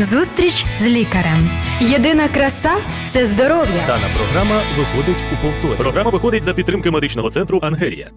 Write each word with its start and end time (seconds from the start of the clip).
Зустріч 0.00 0.64
з 0.80 0.86
лікарем. 0.86 1.50
Єдина 1.80 2.28
краса 2.28 2.70
це 3.10 3.26
здоров'я. 3.26 3.84
Дана 3.86 4.06
програма 4.16 4.60
виходить 4.78 5.22
у 5.32 5.46
повторі. 5.46 5.78
Програма 5.78 6.10
виходить 6.10 6.42
за 6.42 6.54
підтримки 6.54 6.90
медичного 6.90 7.30
центру 7.30 7.58
Ангелія. 7.62 8.10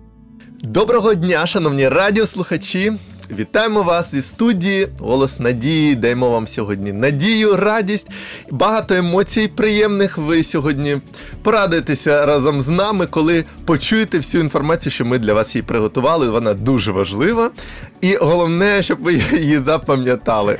Доброго 0.61 1.13
дня, 1.13 1.47
шановні 1.47 1.89
радіослухачі. 1.89 2.93
Вітаємо 3.39 3.83
вас 3.83 4.13
із 4.13 4.27
студії 4.27 4.87
Голос 4.99 5.39
Надії. 5.39 5.95
Даємо 5.95 6.29
вам 6.29 6.47
сьогодні 6.47 6.93
надію, 6.93 7.55
радість, 7.55 8.07
багато 8.51 8.95
емоцій 8.95 9.47
приємних. 9.47 10.17
Ви 10.17 10.43
сьогодні 10.43 10.97
порадуєтеся 11.41 12.25
разом 12.25 12.61
з 12.61 12.67
нами, 12.67 13.05
коли 13.05 13.45
почуєте 13.65 14.17
всю 14.17 14.43
інформацію, 14.43 14.91
що 14.91 15.05
ми 15.05 15.19
для 15.19 15.33
вас 15.33 15.55
її 15.55 15.63
приготували. 15.63 16.29
Вона 16.29 16.53
дуже 16.53 16.91
важлива. 16.91 17.51
І 18.01 18.15
головне, 18.15 18.83
щоб 18.83 18.99
ви 19.01 19.21
її 19.33 19.57
запам'ятали. 19.57 20.57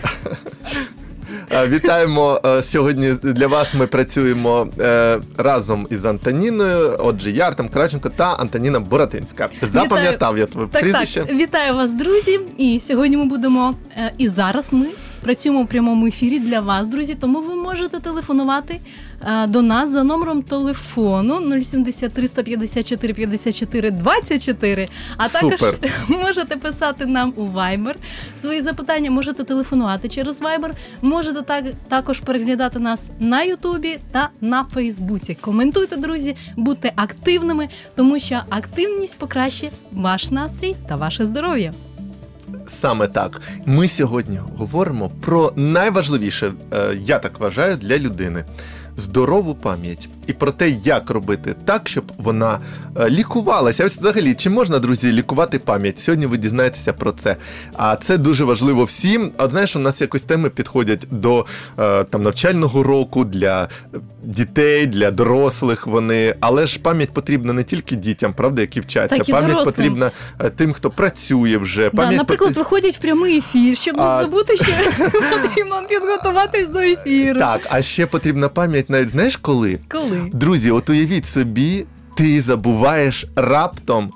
Е, 1.54 1.68
Вітаємо 1.68 2.42
е, 2.46 2.62
сьогодні. 2.62 3.14
Для 3.24 3.48
вас 3.48 3.74
ми 3.74 3.88
працюємо 3.88 4.68
е, 4.80 5.20
разом 5.38 5.88
із 5.90 6.06
Антоніною. 6.06 6.98
Отже, 7.00 7.32
я 7.32 7.48
Артем 7.48 7.70
Краченко 7.70 8.10
та 8.10 8.34
Антоніна 8.34 8.80
Боратинська. 8.80 9.50
Запам'ятав 9.62 10.38
я 10.38 10.46
твоє 10.46 10.68
прізвище. 10.68 11.26
так, 11.26 11.36
вітаю 11.36 11.74
вас, 11.74 11.94
друзі. 11.94 12.40
І 12.58 12.80
сьогодні 12.84 13.18
ми 13.18 13.26
будемо 13.26 13.76
і 14.18 14.28
зараз 14.28 14.74
ми 14.74 14.88
працюємо 15.24 15.64
в 15.64 15.68
прямому 15.68 16.08
ефірі 16.08 16.40
для 16.40 16.60
вас, 16.60 16.88
друзі. 16.88 17.16
Тому 17.16 17.42
ви 17.42 17.56
можете 17.56 18.00
телефонувати 18.00 18.80
е, 19.28 19.48
до 19.48 19.62
нас 19.62 19.90
за 19.90 20.04
номером 20.04 20.42
телефону 20.42 21.62
073 21.62 22.28
154 22.28 23.14
54 23.14 23.92
24. 23.92 24.90
А 25.18 25.30
також 25.30 25.60
Супер. 25.60 25.78
можете 26.08 26.58
писати 26.58 27.06
нам 27.06 27.34
у 27.36 27.46
Viber 27.46 27.96
свої 28.38 28.62
запитання, 28.62 29.12
можете 29.12 29.44
телефонувати 29.44 30.10
через 30.10 30.42
Viber, 30.42 30.72
можете 31.02 31.42
так, 31.42 31.66
також 31.88 32.20
переглядати 32.20 32.80
нас 32.80 33.12
на 33.20 33.44
Ютубі 33.44 34.00
та 34.12 34.30
на 34.42 34.64
Фейсбуці. 34.64 35.38
Коментуйте, 35.42 35.98
друзі, 35.98 36.36
будьте 36.58 36.92
активними, 36.96 37.70
тому 37.96 38.20
що 38.20 38.40
активність 38.50 39.20
покращує 39.20 39.72
ваш 39.92 40.32
настрій 40.32 40.76
та 40.88 40.96
ваше 40.96 41.26
здоров'я. 41.26 41.74
Саме 42.68 43.08
так. 43.08 43.42
Ми 43.66 43.88
сьогодні 43.88 44.40
говоримо 44.58 45.10
про 45.10 45.54
найважливіше, 45.56 46.54
е, 46.74 46.98
я 47.06 47.20
так 47.20 47.40
вважаю, 47.40 47.78
для 47.78 47.98
людини 47.98 48.46
здорову 48.98 49.56
пам'ять 49.56 50.10
і 50.28 50.34
про 50.34 50.52
те, 50.52 50.70
як 50.70 51.10
робити 51.10 51.56
так, 51.66 51.90
щоб 51.90 52.12
вона 52.18 52.60
е, 53.00 53.10
лікувалася. 53.10 53.86
Ось 53.86 53.98
взагалі, 53.98 54.34
чи 54.34 54.50
можна, 54.50 54.80
друзі, 54.80 55.12
лікувати 55.12 55.60
пам'ять? 55.60 56.00
Сьогодні 56.00 56.26
ви 56.26 56.38
дізнаєтеся 56.38 56.94
про 56.94 57.12
це. 57.12 57.36
А 57.74 57.96
це 57.96 58.18
дуже 58.18 58.44
важливо 58.44 58.84
всім. 58.84 59.32
От 59.38 59.52
знаєш, 59.52 59.76
у 59.76 59.80
нас 59.80 60.02
якось 60.02 60.22
теми 60.22 60.50
підходять 60.50 61.08
до 61.12 61.46
е, 61.80 62.04
там 62.04 62.24
навчального 62.24 62.84
року 62.84 63.26
для 63.26 63.70
дітей, 64.24 64.86
для 64.88 65.12
дорослих. 65.12 65.88
Вони, 65.88 66.36
але 66.40 66.68
ж 66.68 66.80
пам'ять 66.80 67.10
потрібна 67.14 67.54
не 67.54 67.64
тільки 67.64 67.96
дітям, 67.96 68.34
правда, 68.34 68.62
які 68.62 68.80
вчаться. 68.82 69.18
Так 69.18 69.30
і 69.30 69.32
пам'ять 69.32 69.52
дорослим. 69.52 69.74
потрібна 69.76 70.12
е, 70.40 70.50
тим, 70.50 70.74
хто 70.74 70.90
працює 70.90 71.58
вже. 71.58 71.84
Да, 71.84 71.90
Пам'ять 71.90 72.18
наприклад, 72.18 72.50
потрібна- 72.50 72.64
виходять 72.64 72.96
в 72.96 73.00
прямий 73.00 73.38
ефір, 73.38 73.78
щоб 73.78 74.02
А- 74.02 74.16
не 74.18 74.22
забути, 74.24 74.56
що 74.58 74.66
потрібно 75.42 75.82
підготуватись 75.90 76.68
до 76.68 76.80
ефіру. 76.80 77.40
Так, 77.40 77.62
а 77.70 77.82
ще 77.82 78.06
потрібна 78.06 78.50
пам'ять 78.50 78.83
навіть 78.90 79.10
знаєш 79.10 79.36
коли? 79.38 79.80
Коли? 79.88 80.30
Друзі, 80.34 80.72
от 80.72 80.90
уявіть 80.90 81.26
собі, 81.26 81.86
ти 82.16 82.42
забуваєш 82.42 83.26
раптом 83.36 84.12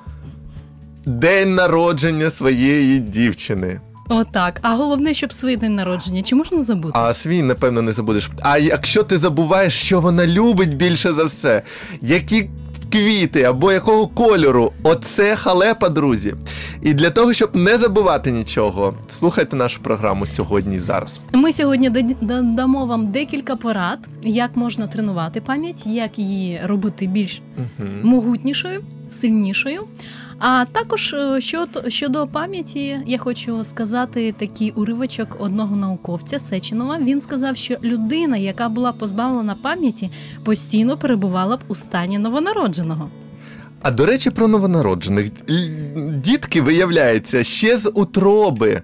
день 1.06 1.56
народження 1.56 2.32
своєї 2.32 3.00
дівчини. 3.00 3.80
Отак. 4.10 4.60
А 4.62 4.76
головне, 4.76 5.14
щоб 5.14 5.34
свій 5.34 5.56
день 5.56 5.76
народження. 5.76 6.22
Чи 6.22 6.36
можна 6.36 6.64
забути? 6.64 7.00
А 7.00 7.14
свій, 7.14 7.42
напевно, 7.42 7.82
не 7.82 7.94
забудеш. 7.94 8.30
А 8.42 8.58
якщо 8.58 9.04
ти 9.04 9.18
забуваєш, 9.18 9.73
що 9.73 10.02
вона 10.02 10.28
любить 10.28 10.78
більше 10.78 11.14
за 11.14 11.23
все, 11.23 11.62
які 12.02 12.50
квіти 12.91 13.43
або 13.43 13.71
якого 13.71 14.08
кольору, 14.08 14.71
оце 14.83 15.36
халепа, 15.36 15.89
друзі. 15.89 16.33
І 16.81 16.93
для 16.93 17.09
того, 17.09 17.33
щоб 17.33 17.55
не 17.55 17.77
забувати 17.77 18.31
нічого, 18.31 18.93
слухайте 19.09 19.55
нашу 19.55 19.81
програму 19.81 20.25
сьогодні 20.25 20.75
і 20.75 20.80
зараз. 20.80 21.20
Ми 21.33 21.53
сьогодні 21.53 21.89
дамо 22.42 22.86
вам 22.86 23.08
декілька 23.08 23.55
порад, 23.55 23.99
як 24.23 24.55
можна 24.55 24.87
тренувати 24.87 25.42
пам'ять, 25.42 25.86
як 25.86 26.20
її 26.20 26.61
робити 26.64 27.08
більш 27.08 27.42
Угу. 27.58 27.89
могутнішою, 28.03 28.80
сильнішою. 29.11 29.81
А 30.39 30.65
також 30.71 31.14
е, 31.14 31.42
щодо, 31.87 32.27
пам'яті, 32.27 32.99
я 33.05 33.17
хочу 33.17 33.64
сказати 33.64 34.36
такий 34.37 34.71
уривочок 34.71 35.37
одного 35.39 35.75
науковця 35.75 36.39
Сеченова. 36.39 36.98
Він 36.98 37.21
сказав, 37.21 37.58
що 37.58 37.75
людина, 37.83 38.37
яка 38.37 38.70
була 38.70 38.92
позбавлена 38.92 39.55
пам'яті, 39.61 40.09
постійно 40.43 40.97
перебувала 40.97 41.58
б 41.58 41.59
у 41.67 41.76
стані 41.76 42.17
новонародженого. 42.17 43.09
А 43.81 43.92
до 43.92 44.05
речі, 44.05 44.30
про 44.30 44.47
новонароджених. 44.47 45.31
Дітки, 46.23 46.61
виявляється, 46.61 47.43
ще 47.43 47.77
з 47.77 47.92
утроби 47.95 48.81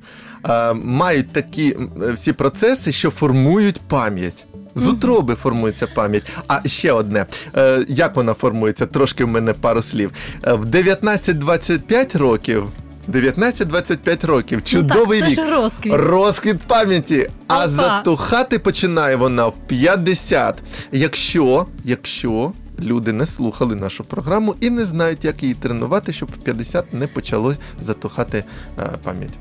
мають 0.74 1.32
такі 1.32 1.78
всі 2.14 2.34
процеси, 2.34 2.92
що 2.92 3.10
формують 3.10 3.82
пам'ять. 3.88 4.46
З 4.76 4.88
утроби 4.88 5.36
формується 5.36 5.88
пам'ять. 5.88 6.24
А 6.48 6.70
ще 6.70 6.92
одне. 6.92 7.26
Е, 7.56 7.86
як 7.88 8.16
вона 8.16 8.34
формується? 8.34 8.86
Трошки 8.86 9.26
в 9.26 9.28
мене 9.28 9.54
пару 9.54 9.82
слів. 9.82 10.12
Е, 10.48 10.54
в 10.54 10.66
19-25 10.66 12.18
років. 12.18 12.68
19-25 13.10 14.26
років. 14.28 14.64
Чудовий 14.64 15.20
ну, 15.20 15.26
так, 15.26 15.38
вік. 15.38 15.46
Ж 15.46 15.52
розквіт. 15.52 15.94
Розквіт 15.96 16.60
пам'яті, 16.68 17.30
а 17.48 17.58
Опа. 17.58 17.68
затухати 17.68 18.60
починає 18.60 19.16
вона 19.16 19.48
в 19.48 19.54
50. 19.68 20.64
Якщо, 20.92 21.66
якщо 21.84 22.52
люди 22.80 23.14
не 23.14 23.26
слухали 23.26 23.76
нашу 23.76 24.04
програму 24.04 24.56
і 24.60 24.70
не 24.70 24.86
знають, 24.86 25.26
як 25.26 25.44
її 25.44 25.56
тренувати, 25.56 26.14
щоб 26.14 26.30
в 26.30 26.44
50 26.44 26.94
не 26.94 27.08
почало 27.08 27.56
затухати 27.82 28.44
е, 28.80 28.90
пам'ять. 29.04 29.34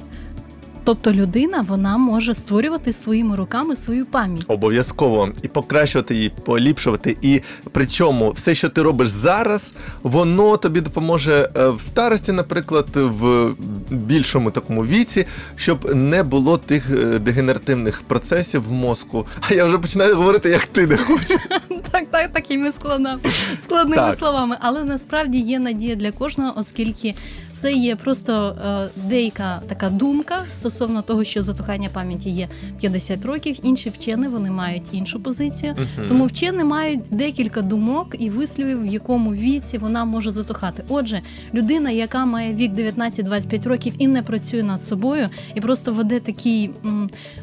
Тобто 0.85 1.13
людина 1.13 1.65
вона 1.69 1.97
може 1.97 2.35
створювати 2.35 2.93
своїми 2.93 3.37
руками 3.37 3.77
свою 3.77 4.07
пам'ять. 4.07 4.45
Обов'язково 4.49 5.29
і 5.43 5.49
покращувати 5.49 6.15
її, 6.15 6.29
поліпшувати. 6.45 7.17
І 7.23 7.41
причому 7.73 8.31
все, 8.31 8.55
що 8.55 8.69
ти 8.69 8.83
робиш 8.83 9.09
зараз, 9.09 9.73
воно 10.03 10.57
тобі 10.57 10.81
допоможе 10.81 11.49
е, 11.57 11.69
в 11.69 11.81
старості, 11.81 12.33
наприклад, 12.33 12.87
в 12.95 13.51
більшому 13.91 14.51
такому 14.51 14.85
віці, 14.87 15.27
щоб 15.57 15.95
не 15.95 16.23
було 16.23 16.59
тих 16.59 16.91
е, 16.91 17.19
дегенеративних 17.19 18.03
процесів 18.03 18.65
в 18.69 18.73
мозку. 18.73 19.27
А 19.41 19.55
я 19.55 19.65
вже 19.65 19.79
починаю 19.79 20.17
говорити, 20.17 20.49
як 20.49 20.67
ти 20.67 20.87
не 20.87 20.97
хочеш. 20.97 21.41
Так, 21.93 22.05
так, 22.11 22.33
такими 22.33 22.73
складними, 22.73 24.17
словами. 24.19 24.57
Але 24.61 24.85
насправді 24.85 25.39
є 25.39 25.59
надія 25.59 25.95
для 25.95 26.13
кожного, 26.13 26.53
оскільки 26.57 27.15
це 27.53 27.73
є 27.73 27.97
просто 27.97 28.57
е, 28.65 28.89
деяка 29.09 29.61
така 29.69 29.91
думка 29.91 30.45
стосовно 30.51 30.72
того, 31.07 31.25
що 31.25 31.43
затухання 31.43 31.89
пам'яті 31.93 32.31
є 32.31 32.49
50 32.81 33.25
років. 33.25 33.59
Інші 33.63 33.91
вчені 33.91 34.27
вони 34.27 34.51
мають 34.51 34.83
іншу 34.93 35.21
позицію. 35.21 35.73
Мгм. 35.73 36.09
Тому 36.09 36.27
вчені 36.27 36.65
мають 36.65 37.01
декілька 37.11 37.63
думок 37.63 38.17
і 38.19 38.31
висловів, 38.31 38.83
в 38.83 38.87
якому 38.87 39.35
віці 39.35 39.79
вона 39.79 40.05
може 40.05 40.31
затухати. 40.33 40.85
Отже, 40.89 41.21
людина, 41.55 41.91
яка 41.91 42.25
має 42.25 42.55
вік 42.55 42.73
19-25 42.73 43.69
років 43.69 43.95
і 43.99 44.07
не 44.07 44.23
працює 44.23 44.63
над 44.63 44.83
собою, 44.85 45.29
і 45.55 45.61
просто 45.61 45.93
веде 45.93 46.21
такий, 46.21 46.71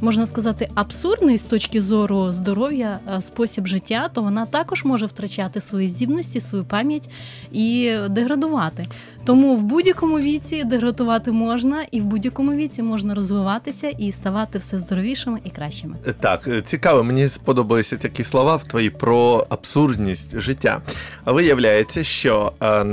можна 0.01 0.28
сказати, 0.28 0.69
абсурдний 0.75 1.38
з 1.38 1.46
точки 1.46 1.81
зору 1.81 2.31
здоров'я 2.31 3.00
е, 3.07 3.22
спосіб 3.22 3.67
життя, 3.67 4.09
то 4.13 4.22
вона 4.22 4.46
також 4.46 4.85
може 4.85 5.06
втрачати 5.06 5.61
свої 5.61 5.88
здібності, 5.88 6.41
свою 6.41 6.66
пам'ять 6.66 7.09
і 7.51 7.94
деградувати. 8.09 8.85
Тому 9.29 9.56
в 9.56 9.63
будь-якому 9.63 10.19
віці 10.19 10.63
деградувати 10.63 11.31
можна, 11.31 11.85
і 11.91 12.01
в 12.01 12.06
будь-якому 12.06 12.53
віці 12.53 12.84
можна 12.84 13.16
розвиватися 13.16 13.90
і 13.90 14.12
ставати 14.12 14.57
все 14.57 14.79
здоровішими 14.79 15.40
і 15.44 15.50
кращими. 15.50 15.95
Так, 16.20 16.47
е, 16.47 16.61
цікаво, 16.61 17.03
мені 17.03 17.29
сподобалися 17.29 17.97
такі 17.97 18.23
слова 18.23 18.55
в 18.55 18.64
твої 18.64 18.90
про 18.90 19.46
абсурдність 19.49 20.40
життя. 20.40 20.81
А 21.23 21.31
виявляється, 21.31 22.03
що 22.03 22.53
е, 22.64 22.85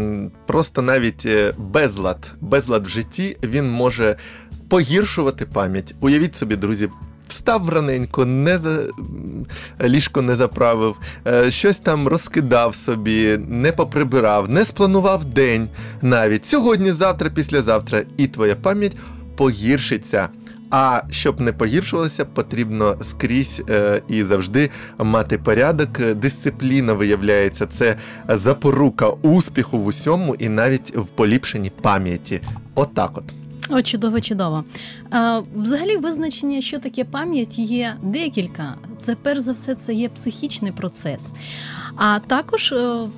просто 0.46 0.82
навіть 0.82 1.26
е, 1.26 1.52
безлад, 1.58 2.32
безлад 2.40 2.86
в 2.86 2.88
житті 2.88 3.36
він 3.42 3.70
може 3.70 4.16
погіршувати 4.68 5.46
пам'ять. 5.46 5.94
Уявіть 6.00 6.36
собі, 6.36 6.56
друзі. 6.56 6.88
Встав 7.28 7.69
раненько, 7.69 8.25
не 8.25 8.58
за 8.58 8.78
ліжко 9.84 10.23
не 10.23 10.37
заправив, 10.37 10.96
е, 11.26 11.50
щось 11.50 11.78
там 11.78 12.08
розкидав 12.08 12.75
собі, 12.75 13.38
не 13.49 13.73
поприбирав, 13.73 14.50
не 14.50 14.64
спланував 14.64 15.25
день 15.25 15.69
навіть 16.02 16.46
сьогодні, 16.46 16.93
завтра, 16.93 17.31
післязавтра, 17.31 18.02
і 18.17 18.26
твоя 18.26 18.55
пам'ять 18.55 18.96
погіршиться. 19.37 20.28
А 20.70 21.02
щоб 21.11 21.40
не 21.40 21.52
погіршувалося, 21.52 22.25
потрібно 22.25 22.96
скрізь 23.11 23.62
е, 23.69 24.02
і 24.08 24.25
завжди 24.25 24.70
мати 24.99 25.38
порядок. 25.38 26.14
Дисципліна 26.14 26.93
виявляється, 26.93 27.67
це 27.67 27.96
запорука 28.28 29.08
успіху 29.08 29.78
в 29.78 29.87
усьому 29.87 30.34
і 30.34 30.49
навіть 30.49 30.96
в 30.96 31.06
поліпшенні 31.06 31.70
пам'яті. 31.82 32.40
Отак 32.75 33.11
от. 33.19 33.45
О, 33.70 33.82
чудово, 33.82 34.20
чудово. 34.20 34.64
А, 35.10 35.40
взагалі, 35.56 35.96
визначення, 35.96 36.60
що 36.60 36.78
таке 36.78 37.04
пам'ять, 37.04 37.58
є 37.58 37.96
декілька. 38.02 38.74
Це 38.98 39.16
перш 39.22 39.40
за 39.40 39.52
все, 39.52 39.74
це 39.74 39.94
є 39.94 40.08
психічний 40.08 40.72
процес. 40.72 41.32
А 41.96 42.18
також 42.18 42.72
е, 42.72 43.08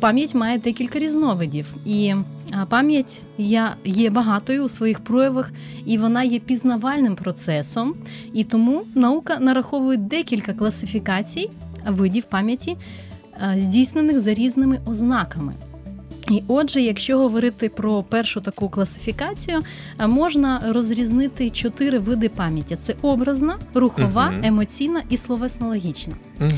пам'ять 0.00 0.34
має 0.34 0.58
декілька 0.58 0.98
різновидів. 0.98 1.74
І 1.84 2.14
а, 2.52 2.66
пам'ять 2.66 3.20
є, 3.38 3.68
є 3.84 4.10
багатою 4.10 4.64
у 4.64 4.68
своїх 4.68 5.00
проявах, 5.00 5.52
і 5.86 5.98
вона 5.98 6.22
є 6.22 6.38
пізнавальним 6.38 7.16
процесом. 7.16 7.94
І 8.32 8.44
тому 8.44 8.82
наука 8.94 9.38
нараховує 9.40 9.96
декілька 9.96 10.52
класифікацій 10.52 11.50
видів 11.86 12.24
пам'яті, 12.24 12.76
е, 13.42 13.54
здійснених 13.60 14.20
за 14.20 14.34
різними 14.34 14.78
ознаками. 14.86 15.52
І 16.30 16.42
отже, 16.48 16.80
якщо 16.80 17.18
говорити 17.18 17.68
про 17.68 18.02
першу 18.02 18.40
таку 18.40 18.68
класифікацію, 18.68 19.62
е, 19.98 20.06
можна 20.06 20.62
розрізнити 20.68 21.50
чотири 21.50 21.98
види 21.98 22.28
пам'яті: 22.28 22.76
це 22.76 22.94
образна, 23.02 23.58
рухова, 23.74 24.30
Мгм. 24.30 24.44
емоційна 24.44 25.02
і 25.10 25.16
словесно-логічна. 25.16 26.14
Угу. 26.40 26.50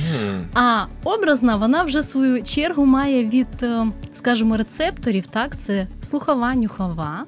А 0.55 0.85
образна 1.05 1.57
вона 1.57 1.83
вже 1.83 2.03
свою 2.03 2.43
чергу 2.43 2.87
має 2.87 3.25
від, 3.25 3.47
е, 3.63 3.87
скажімо, 4.15 4.57
рецепторів, 4.57 5.27
так, 5.27 5.59
це 5.61 5.87
слухова, 6.03 6.55
нюхова, 6.55 7.25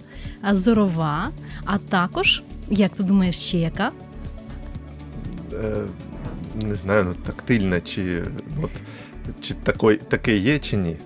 зорова, 0.52 1.28
а 1.64 1.78
також, 1.78 2.42
як 2.70 2.94
ти 2.94 3.02
думаєш, 3.02 3.36
ще 3.38 3.58
яка? 3.58 3.90
Е, 5.52 5.82
не 6.62 6.74
знаю, 6.74 7.04
ну 7.04 7.14
тактильна, 7.26 7.80
чи 7.80 8.22
от 8.62 8.70
чи 9.40 9.54
такой, 9.54 9.96
таке 9.96 10.36
є, 10.36 10.58
чи 10.58 10.76
ні. 10.76 10.96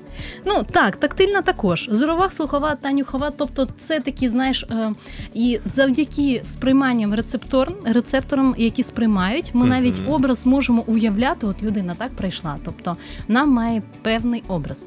Ну 0.46 0.64
так, 0.70 0.96
тактильна 0.96 1.43
також. 1.43 1.88
Зорова, 1.90 2.31
слухова 2.31 2.75
та 2.75 2.93
нюхова. 2.93 3.31
Тобто, 3.37 3.69
це 3.76 4.00
такі, 4.00 4.28
знаєш, 4.28 4.62
е, 4.62 4.93
і 5.34 5.61
завдяки 5.66 6.43
сприйманням 6.46 7.14
рецептор, 7.14 7.72
рецепторам, 7.84 8.55
які 8.58 8.82
сприймають, 8.82 9.50
ми 9.55 9.66
навіть 9.66 10.02
образ 10.08 10.46
можемо 10.46 10.84
уявляти. 10.87 11.46
От 11.46 11.62
людина 11.62 11.94
так 11.99 12.16
прийшла. 12.16 12.56
Тобто 12.64 12.96
нам 13.28 13.50
має 13.50 13.82
певний 14.02 14.43
образ. 14.49 14.84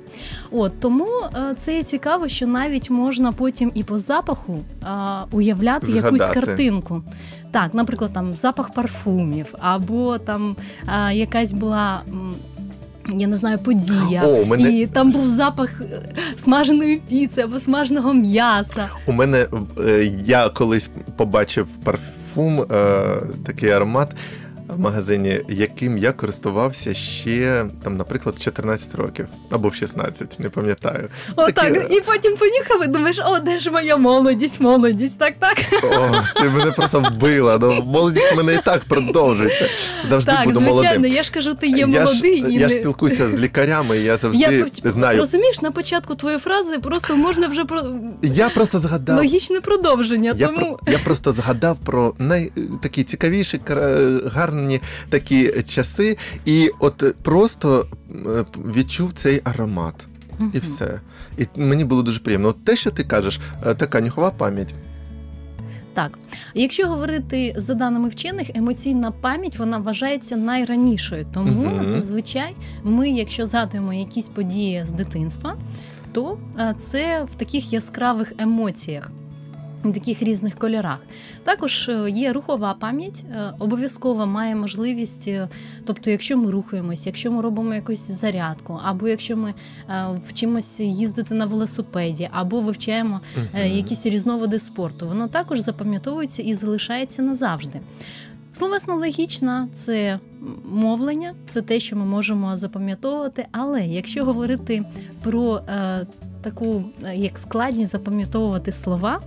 От 0.52 0.80
тому 0.80 1.08
е, 1.36 1.54
це 1.58 1.76
є 1.76 1.84
цікаво, 1.84 2.28
що 2.28 2.48
навіть 2.48 2.90
можна 2.90 3.32
потім 3.32 3.72
і 3.74 3.84
по 3.84 3.98
запаху 3.98 4.60
е, 4.84 4.88
уявляти 5.32 5.92
якусь 5.92 6.30
картинку. 6.30 7.02
Так, 7.52 7.74
наприклад, 7.74 8.14
там 8.14 8.34
запах 8.34 8.74
парфумів, 8.74 9.54
або 9.60 10.18
там 10.18 10.56
е, 10.88 11.16
якась 11.16 11.52
була. 11.52 12.02
Я 13.10 13.28
не 13.28 13.38
знаю, 13.38 13.58
подія, 13.58 14.24
О, 14.26 14.28
у 14.28 14.46
мене- 14.46 14.72
і 14.72 14.88
там 14.88 15.12
був 15.12 15.30
запах 15.30 15.70
е, 15.82 16.02
смаженої 16.38 16.96
піци 17.10 17.42
або 17.42 17.60
смаженого 17.60 18.14
м'яса. 18.14 18.88
У 19.06 19.12
мене 19.12 19.48
е, 19.88 20.12
я 20.26 20.50
колись 20.50 20.90
побачив 21.18 21.68
парфум, 21.84 22.62
е, 22.62 22.68
такий 23.46 23.70
аромат 23.70 24.10
в 24.68 24.80
магазині, 24.80 25.42
яким 25.50 25.98
я 25.98 26.12
користувався 26.12 26.94
ще 26.94 27.66
там, 27.84 27.98
наприклад, 27.98 28.36
в 28.36 28.40
14 28.40 28.96
років 28.96 29.28
або 29.52 29.70
в 29.70 29.76
16, 29.76 30.40
не 30.40 30.50
пам'ятаю. 30.50 31.10
Отак, 31.36 31.54
Таке- 31.56 31.88
і 31.96 32.02
потім 32.02 32.38
поїхав 32.38 32.84
і 32.84 32.88
думаєш, 32.88 33.20
о, 33.26 33.40
де 33.40 33.60
ж 33.60 33.72
моя 33.72 33.98
молодість, 33.98 34.60
молодість, 34.60 35.20
так, 35.20 35.34
так. 35.40 35.58
О, 35.84 36.40
ти 36.42 36.50
мене 36.50 36.72
просто 36.72 37.00
вбила. 37.00 37.58
Ну, 37.62 37.82
молодість 37.82 38.32
в 38.34 38.36
мене 38.36 38.54
і 38.54 38.60
так 38.66 38.84
продовжується. 38.84 39.68
Завжди 40.10 40.32
так, 40.32 40.46
буду 40.46 40.60
звичайно, 40.60 40.82
молодим. 40.84 41.14
я 41.14 41.24
ж 41.24 41.32
кажу, 41.32 41.54
ти 41.54 41.68
є 41.68 41.78
я 41.78 41.88
молодий 41.88 42.38
ж, 42.44 42.50
і 42.50 42.54
я 42.54 42.60
не... 42.60 42.70
ж 42.70 42.76
спілкуюся 42.76 43.30
з 43.30 43.36
лікарями, 43.36 43.98
і 43.98 44.04
я 44.04 44.18
завжди 44.18 44.66
Я 44.84 44.92
знаю. 44.92 45.18
розумієш, 45.18 45.62
на 45.62 45.72
початку 45.72 46.16
твоєї 46.16 46.40
фрази 46.40 46.80
просто 46.80 47.16
можна 47.16 47.48
вже 47.48 47.66
про 47.66 47.82
Я 48.24 48.50
просто 48.50 48.80
згадав. 48.80 49.18
логічне 49.18 49.62
продовження. 49.62 50.34
Я, 50.38 50.48
тому 50.48 50.78
про, 50.84 50.92
я 50.94 50.98
просто 50.98 51.32
згадав 51.32 51.78
про 51.86 52.14
най, 52.20 52.52
такі 52.82 53.04
цікавіші, 53.04 53.60
кра- 53.68 54.30
гарні 54.58 54.82
такі 55.10 55.64
часи, 55.64 56.18
і 56.46 56.70
от 56.80 57.16
просто 57.24 57.88
е, 58.10 58.46
відчув 58.76 59.12
цей 59.14 59.42
аромат. 59.44 59.96
І 60.54 60.60
все. 60.60 61.00
І 61.38 61.46
мені 61.56 61.84
було 61.86 62.04
дуже 62.04 62.20
приємно. 62.20 62.48
От 62.48 62.64
те, 62.66 62.76
що 62.76 62.92
ти 62.92 63.04
кажеш, 63.04 63.40
е, 63.66 63.76
така 63.76 64.02
нюхова 64.02 64.32
пам'ять. 64.32 64.76
Так, 65.94 66.20
якщо 66.54 66.88
говорити 66.88 67.54
за 67.58 67.74
даними 67.74 68.10
вчених, 68.10 68.50
емоційна 68.56 69.12
пам'ять 69.12 69.60
вона 69.60 69.78
вважається 69.78 70.36
найранішою. 70.36 71.26
Тому 71.34 71.64
Мгм. 71.64 71.90
зазвичай 71.90 72.56
ми, 72.84 73.10
якщо 73.10 73.48
згадуємо 73.48 73.94
якісь 73.94 74.28
події 74.28 74.84
з 74.86 74.94
дитинства, 74.94 75.56
то 76.12 76.38
е, 76.60 76.76
це 76.80 77.24
в 77.34 77.36
таких 77.36 77.74
яскравих 77.74 78.34
емоціях. 78.38 79.12
В 79.84 79.94
таких 79.94 80.22
різних 80.22 80.56
кольорах. 80.56 81.00
Також 81.44 81.90
е, 81.90 82.10
є 82.10 82.34
рухова 82.34 82.74
пам'ять, 82.80 83.26
е, 83.32 83.54
обов'язково 83.60 84.26
має 84.26 84.56
можливість, 84.56 85.28
е, 85.28 85.50
тобто, 85.86 86.12
якщо 86.12 86.38
ми 86.38 86.52
рухаємось, 86.52 87.06
якщо 87.06 87.32
ми 87.32 87.42
робимо 87.42 87.74
якусь 87.74 88.12
зарядку, 88.12 88.80
або 88.84 89.08
якщо 89.08 89.38
ми 89.38 89.54
вчимося 90.28 90.84
їздити 90.84 91.36
на 91.36 91.46
велосипеді, 91.46 92.30
або 92.32 92.60
вивчаємо 92.60 93.20
якісь 93.66 94.06
різновиди 94.06 94.60
спорту, 94.60 95.08
воно 95.08 95.28
також 95.28 95.60
запам'ятовується 95.60 96.42
і 96.42 96.54
залишається 96.54 97.22
назавжди. 97.22 97.80
Словесно-логічна 98.58 99.68
це 99.74 100.20
мовлення, 100.70 101.34
це 101.48 101.62
те, 101.62 101.80
що 101.80 101.96
ми 101.96 102.06
можемо 102.06 102.58
запам'ятовувати. 102.58 103.46
Але 103.52 103.86
якщо 103.86 104.26
говорити 104.26 104.84
про 105.24 105.58
е, 105.58 106.08
таку 106.42 106.84
як 107.14 107.38
складність 107.38 107.92
запам'ятовувати 107.92 108.72
слова. 108.72 109.22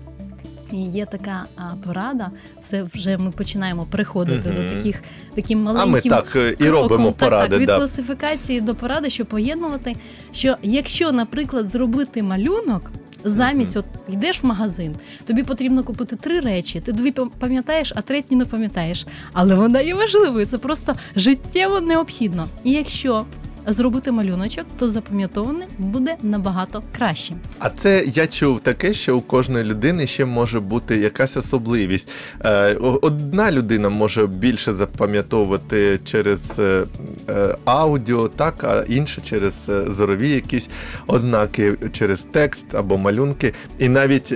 І 0.73 0.77
є 0.77 1.07
така 1.07 1.45
а, 1.57 1.61
порада, 1.87 2.31
це 2.63 2.83
вже 2.83 3.19
ми 3.19 3.31
починаємо 3.31 3.87
приходити 3.91 4.49
Мгм. 4.49 4.63
до 4.63 4.75
таких 4.75 5.03
таким 5.35 5.69
А 5.69 5.87
ми 5.87 6.01
так 6.01 6.37
е, 6.37 6.57
і 6.59 6.69
робимо 6.69 7.09
так, 7.09 7.17
поради. 7.17 7.49
Так, 7.51 7.61
від 7.61 7.67
да. 7.67 7.77
класифікації 7.77 8.61
до 8.61 8.75
поради, 8.75 9.11
що 9.11 9.25
поєднувати, 9.25 9.97
що 10.33 10.57
якщо, 10.63 11.13
наприклад, 11.13 11.69
зробити 11.69 12.23
малюнок. 12.23 12.91
Замість, 13.25 13.77
от 13.77 13.85
йдеш 14.09 14.43
в 14.43 14.47
магазин, 14.47 14.97
тобі 15.25 15.43
потрібно 15.43 15.85
купити 15.85 16.17
три 16.17 16.41
речі. 16.41 16.81
Ти 16.81 16.93
дві 16.93 17.15
пам'ятаєш, 17.39 17.93
а 17.97 18.03
третю 18.03 18.37
не 18.37 18.45
пам'ятаєш. 18.45 19.07
Але 19.33 19.55
вона 19.55 19.81
є 19.81 19.95
важливою. 19.95 20.47
Це 20.47 20.59
просто 20.59 20.95
життєво 21.17 21.81
необхідно. 21.81 22.49
І 22.65 22.73
якщо 22.73 23.25
зробити 23.67 24.11
малюночок, 24.13 24.67
то 24.79 24.89
запам'ятоване 24.89 25.67
буде 25.79 26.17
набагато 26.23 26.83
краще. 26.97 27.35
А 27.59 27.71
це 27.71 28.05
я 28.15 28.27
чув 28.27 28.61
таке, 28.61 28.95
що 28.95 29.17
у 29.17 29.21
кожної 29.21 29.65
людини 29.65 30.07
ще 30.07 30.25
може 30.25 30.61
бути 30.61 30.97
якась 30.97 31.37
особливість. 31.37 32.09
Е, 32.45 32.75
Одна 33.03 33.53
людина 33.53 33.89
може 33.89 34.27
більше 34.27 34.73
запам'ятовувати 34.73 36.01
через 36.05 36.59
е, 36.59 36.85
е, 37.29 37.57
аудіо, 37.65 38.29
так, 38.29 38.65
а 38.65 38.85
інша 38.89 39.21
через 39.21 39.71
зорові 39.87 40.31
якісь 40.31 40.69
ознаки, 41.07 41.77
через 41.93 42.27
текст 42.33 42.75
або 42.75 42.99
малюнки. 42.99 43.55
І 43.79 43.89
навіть 43.89 44.35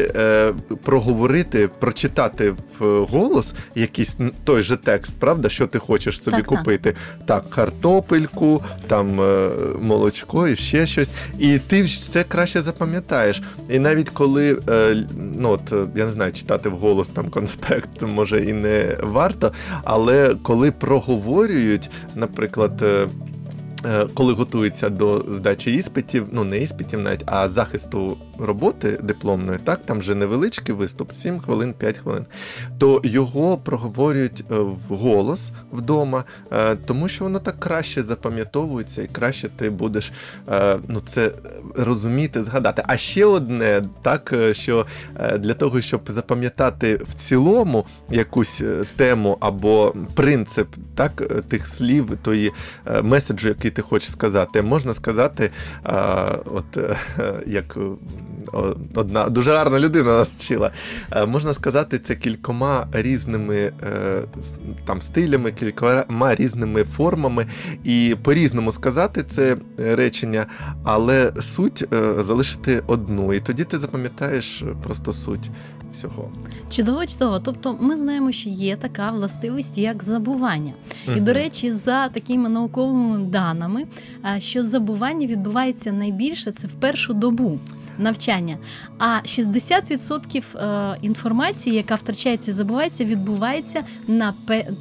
проговорити, 0.83 1.69
прочитати 1.69 2.55
в 2.79 3.05
голос 3.05 3.55
якийсь 3.75 4.17
той 4.45 4.63
же 4.63 4.77
текст, 4.77 5.15
правда, 5.19 5.49
що 5.49 5.67
ти 5.67 5.79
хочеш 5.79 6.23
собі 6.23 6.37
Так, 6.37 6.47
так. 6.47 6.59
купити. 6.59 6.95
Так, 7.27 7.51
картопельку, 7.51 8.63
там 8.87 9.14
е, 9.21 9.51
молочко 9.81 10.49
і 10.49 10.57
ще 10.57 10.87
щось. 10.87 11.09
І 11.39 11.59
ти 11.59 11.83
все 11.83 12.25
краще 12.25 12.63
запам'ятаєш. 12.63 13.43
І 13.71 13.79
навіть 13.79 14.11
коли 14.11 14.59
е, 14.69 15.07
ну 15.39 15.51
от 15.51 15.73
е, 15.73 15.87
я 15.97 16.05
не 16.05 16.13
знаю, 16.13 16.33
читати 16.33 16.69
вголос 16.69 17.09
там 17.09 17.31
конспект 17.31 18.03
може 18.03 18.45
і 18.45 18.53
не 18.53 18.97
варто, 19.03 19.53
але 19.85 20.37
коли 20.43 20.71
проговорюють, 20.71 21.91
наприклад. 22.15 22.83
Е, 23.85 24.07
Коли 24.15 24.33
готуються 24.33 24.91
до 24.91 25.25
здачі 25.29 25.75
іспитів, 25.75 26.27
ну 26.33 26.45
не 26.45 26.59
іспитів 26.59 27.01
навіть, 27.01 27.23
а 27.27 27.49
захисту 27.49 28.17
роботи 28.39 28.99
дипломної, 29.03 29.59
так 29.65 29.81
там 29.87 30.03
же 30.03 30.15
невеличкий 30.15 30.75
виступ, 30.75 31.13
7 31.13 31.41
хвилин, 31.41 31.75
5 31.79 31.99
хвилин, 31.99 32.25
то 32.79 33.01
його 33.05 33.59
проговорюють 33.59 34.45
е, 34.51 34.55
вголос 34.89 35.51
вдома, 35.73 36.25
е, 36.53 36.77
тому 36.77 37.09
що 37.09 37.25
воно 37.25 37.39
так 37.39 37.61
краще 37.61 38.03
запам'ятовується 38.03 39.03
і 39.03 39.07
краще 39.07 39.49
ти 39.49 39.71
будеш 39.71 40.13
ну, 40.89 41.03
це 41.07 41.31
розуміти, 41.77 42.43
згадати. 42.43 42.83
А 42.87 42.97
ще 42.97 43.25
одне, 43.25 43.83
так 44.03 44.35
що 44.53 44.87
для 45.39 45.55
того, 45.55 45.81
щоб 45.81 46.01
запам'ятати 46.09 46.97
в 46.97 47.15
цілому 47.15 47.87
якусь 48.11 48.63
тему 48.97 49.37
або 49.41 49.95
принцип 50.15 50.69
так, 50.95 51.43
тих 51.49 51.67
слів, 51.67 52.19
тої 52.23 52.53
меседжу, 53.03 53.49
який 53.49 53.71
ти 53.75 53.83
хочеш 53.83 54.11
сказати, 54.11 54.63
можна 54.63 54.95
сказати, 54.95 55.51
е, 55.87 55.93
от 56.45 56.77
е, 56.77 56.97
як 57.47 57.77
е, 57.77 57.81
одна 58.95 59.29
дуже 59.29 59.53
гарна 59.53 59.79
людина 59.81 60.17
нас 60.19 60.35
вчила. 60.35 60.71
Е, 61.13 61.27
Можна 61.27 61.55
сказати 61.55 61.99
це 61.99 62.15
кількома 62.15 62.87
різними 62.93 63.73
там 64.87 65.03
стилями, 65.03 65.53
кількома 65.53 66.35
різними 66.35 66.85
формами, 66.85 67.47
і 67.85 68.17
по-різному 68.23 68.73
сказати 68.73 69.25
це 69.31 69.57
речення, 69.79 70.47
але 70.85 71.33
суть 71.41 71.85
залишити 72.19 72.83
одну. 72.87 73.35
І 73.35 73.41
тоді 73.41 73.65
ти 73.65 73.79
запам'ятаєш 73.79 74.65
просто 74.83 75.13
суть 75.13 75.51
всього. 75.95 76.31
Чудово, 76.71 77.07
чудово. 77.07 77.41
Тобто, 77.41 77.77
ми 77.81 77.97
знаємо, 77.97 78.33
що 78.33 78.49
є 78.49 78.77
така 78.77 79.11
властивість, 79.11 79.79
як 79.79 80.03
забування. 80.03 80.73
І 81.17 81.21
до 81.21 81.33
речі, 81.33 81.73
за 81.73 82.09
такими 82.09 82.49
науковими 82.49 83.19
даними, 83.19 83.87
що 84.39 84.63
забування 84.63 85.27
відбувається 85.27 85.93
найбільше 85.93 86.53
це 86.53 86.67
в 86.67 86.73
першу 86.73 87.15
добу. 87.15 87.59
Навчання, 87.99 88.59
а 88.99 89.19
60% 89.25 90.43
е, 90.57 90.99
інформації, 91.03 91.77
яка 91.77 91.95
втрачається 91.95 92.51
і 92.51 92.55
забувається, 92.55 93.05
відбувається 93.05 93.85
на 94.09 94.35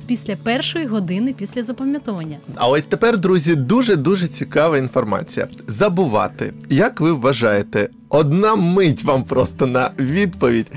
після 0.07 0.35
першої 0.35 0.85
години 0.85 1.33
після 1.37 1.63
запам'ятовування. 1.63 2.37
А 2.55 2.69
от 2.69 2.89
тепер, 2.89 3.17
друзі, 3.17 3.55
дуже 3.55 3.95
дуже 3.95 4.27
цікава 4.27 4.77
інформація. 4.77 5.47
Забувати, 5.67 6.53
як 6.69 7.01
ви 7.01 7.13
вважаєте, 7.13 7.89
одна 8.09 8.55
мить 8.55 9.03
вам 9.03 9.23
просто 9.23 9.67
на 9.67 9.91
відповідь. 9.99 10.71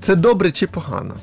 Це 0.00 0.14
добре 0.16 0.50
чи 0.50 0.66
погано? 0.66 1.14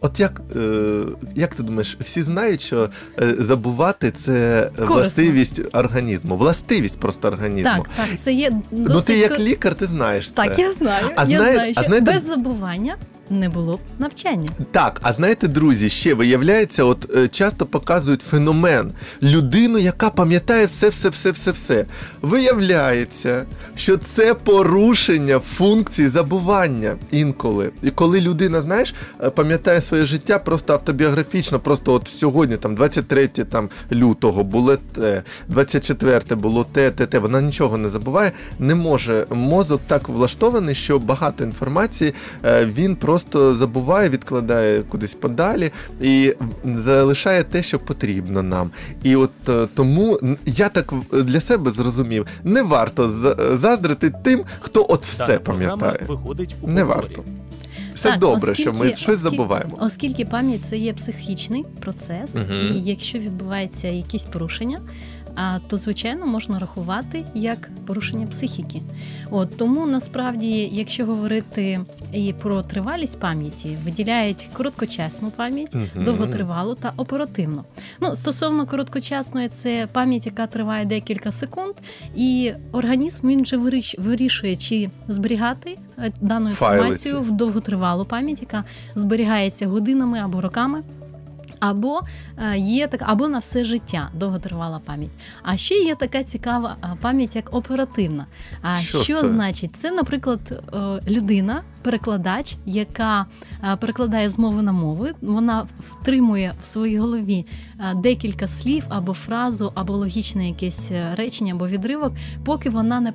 От 0.00 0.20
як, 0.20 0.40
е, 0.56 1.02
як 1.34 1.54
ти 1.54 1.62
думаєш, 1.62 1.96
всі 2.00 2.22
знають, 2.22 2.60
що 2.60 2.90
е, 3.22 3.34
забувати 3.38 4.10
це 4.10 4.70
властивість 4.78 5.60
організму, 5.72 6.36
властивість 6.36 7.00
просто 7.00 7.28
організму. 7.28 7.76
Так, 7.76 7.88
так, 7.96 8.18
це 8.18 8.32
є 8.32 8.50
досить 8.70 8.94
ну 8.94 9.00
ти 9.00 9.18
як 9.18 9.40
лікар, 9.40 9.74
ти 9.74 9.86
знаєш 9.86 10.30
це. 10.30 10.34
Так, 10.34 10.58
я 10.58 10.72
знаю. 10.72 11.06
А 11.16 11.24
я 11.24 11.38
знає- 11.38 11.54
знаю, 11.54 11.72
а 11.76 11.82
знає... 11.82 12.00
без 12.00 12.24
забування 12.24 12.96
не 13.30 13.48
було 13.48 13.76
б 13.76 13.80
навчання. 13.98 14.48
Так, 14.70 15.00
а 15.02 15.12
знаєте, 15.12 15.48
друзі, 15.48 15.90
ще 15.90 16.14
виявляється, 16.14 16.84
от 16.84 17.16
е, 17.16 17.28
часто 17.28 17.66
показують 17.66 18.22
феномен 18.22 18.92
людину, 19.22 19.78
яка 19.78 20.10
пам'ятає 20.10 20.66
все, 20.66 20.88
все, 20.88 21.08
все, 21.08 21.30
все, 21.30 21.50
все. 21.50 21.84
Виявляється, 22.22 23.46
що 23.76 23.96
це 23.96 24.34
порушення 24.34 25.38
функції 25.38 26.08
забування 26.08 26.96
інколи. 27.10 27.70
І 27.82 27.90
коли 27.90 28.20
людина, 28.20 28.60
знаєш, 28.60 28.94
е, 29.22 29.30
пам'ятає 29.30 29.80
своє 29.80 30.06
життя 30.06 30.38
просто 30.38 30.72
автобіографічно, 30.72 31.58
просто 31.58 31.92
от 31.92 32.08
сьогодні, 32.08 32.56
там 32.56 32.74
23 32.74 33.28
там, 33.28 33.68
лютого 33.92 34.44
було 34.44 34.76
те, 34.76 35.22
24 35.48 36.20
було 36.30 36.66
те, 36.72 36.90
те, 36.90 37.06
те. 37.06 37.18
Вона 37.18 37.40
нічого 37.40 37.78
не 37.78 37.88
забуває, 37.88 38.32
не 38.58 38.74
може. 38.74 39.26
Мозок 39.30 39.80
так 39.86 40.08
влаштований, 40.08 40.74
що 40.74 40.98
багато 40.98 41.44
інформації 41.44 42.14
е, 42.44 42.66
він 42.66 42.96
просто 42.96 43.15
забуває, 43.32 44.08
відкладає 44.08 44.82
кудись 44.82 45.14
подалі 45.14 45.70
і 46.02 46.34
залишає 46.64 47.42
те, 47.42 47.62
що 47.62 47.78
потрібно 47.78 48.42
нам. 48.42 48.70
І 49.02 49.16
от 49.16 49.30
е, 49.48 49.66
тому 49.74 50.18
я 50.46 50.68
так 50.68 50.92
для 51.12 51.40
себе 51.40 51.70
зрозумів, 51.70 52.26
не 52.44 52.62
варто 52.62 53.08
заздрити 53.56 54.12
тим, 54.24 54.44
хто 54.60 54.86
от 54.88 55.06
все 55.06 55.38
програма 55.38 55.76
пам'ятає. 55.76 56.06
виходить 56.08 56.54
у 56.62 56.70
Не 56.70 56.84
варто. 56.84 57.24
Все 57.94 58.10
Так, 58.10 58.18
добре, 58.18 58.54
що 58.54 58.72
ми 58.72 58.78
щось 58.88 58.92
оскільки- 59.00 59.14
забуваємо. 59.14 59.78
Оскільки 59.80 60.24
пам'ять 60.24 60.64
це 60.64 60.76
є 60.76 60.92
психічний 60.92 61.64
процес, 61.80 62.34
Мгм. 62.34 62.46
і 62.74 62.80
якщо 62.82 63.18
відбувається 63.18 63.88
якісь 63.88 64.24
порушення, 64.24 64.78
то 65.68 65.78
звичайно 65.78 66.26
можна 66.26 66.58
рахувати 66.58 67.24
як 67.34 67.70
порушення 67.86 68.26
психіки. 68.26 68.82
От 69.30 69.56
тому 69.56 69.86
насправді, 69.86 70.68
якщо 70.72 71.06
говорити 71.06 71.80
і 72.12 72.32
про 72.42 72.62
тривалість 72.62 73.20
пам'яті, 73.20 73.78
виділяють 73.84 74.48
короткочасну 74.52 75.30
пам'ять, 75.30 75.74
Мгм. 75.74 76.04
довготривалу 76.04 76.74
та 76.74 76.92
оперативну. 76.96 77.64
Ну, 78.00 78.16
стосовно 78.16 78.66
короткочасної, 78.66 79.48
це 79.48 79.88
пам'ять, 79.92 80.26
яка 80.26 80.46
триває 80.46 80.84
декілька 80.84 81.32
секунд, 81.32 81.74
і 82.16 82.52
організм 82.72 83.28
він 83.28 83.46
же 83.46 83.56
виріш- 83.56 83.94
вирішує, 84.00 84.56
чи 84.56 84.90
зберігати 85.08 85.78
е, 85.98 86.12
дану 86.20 86.48
інформацію 86.50 87.14
ці. 87.14 87.20
в 87.20 87.30
довготривалу 87.30 88.04
пам'ять, 88.04 88.40
яка 88.40 88.64
зберігається 88.94 89.66
годинами 89.68 90.18
або 90.18 90.40
роками. 90.40 90.82
Або 91.70 92.00
е, 92.38 92.58
є 92.58 92.86
так, 92.86 93.00
або 93.04 93.28
на 93.28 93.38
все 93.38 93.64
життя 93.64 94.10
довготривала 94.14 94.78
пам'ять. 94.78 95.10
А 95.42 95.56
ще 95.56 95.74
є 95.74 95.94
така 95.94 96.22
цікава 96.22 96.76
е, 96.84 96.88
пам'ять, 97.00 97.36
як 97.36 97.54
оперативна. 97.54 98.26
А 98.62 98.80
Що 98.80 98.98
що, 98.98 99.20
це? 99.20 99.26
значить? 99.26 99.76
Це, 99.76 99.90
наприклад, 99.90 100.40
е, 100.50 100.78
людина, 101.10 101.62
перекладач, 101.82 102.56
яка 102.66 103.26
перекладає 103.80 104.28
з 104.28 104.38
мови 104.38 104.62
на 104.62 104.72
мову. 104.72 105.06
Вона 105.22 105.66
втримує 105.80 106.54
в 106.62 106.66
своїй 106.66 106.98
голові 106.98 107.46
декілька 107.94 108.48
слів 108.48 108.84
або 108.88 109.14
фразу, 109.14 109.72
або 109.74 109.96
логічне 109.96 110.48
якесь 110.48 110.90
речення 111.14 111.54
або 111.54 111.68
відривок, 111.68 112.12
поки 112.44 112.70
вона 112.70 113.00
не 113.00 113.12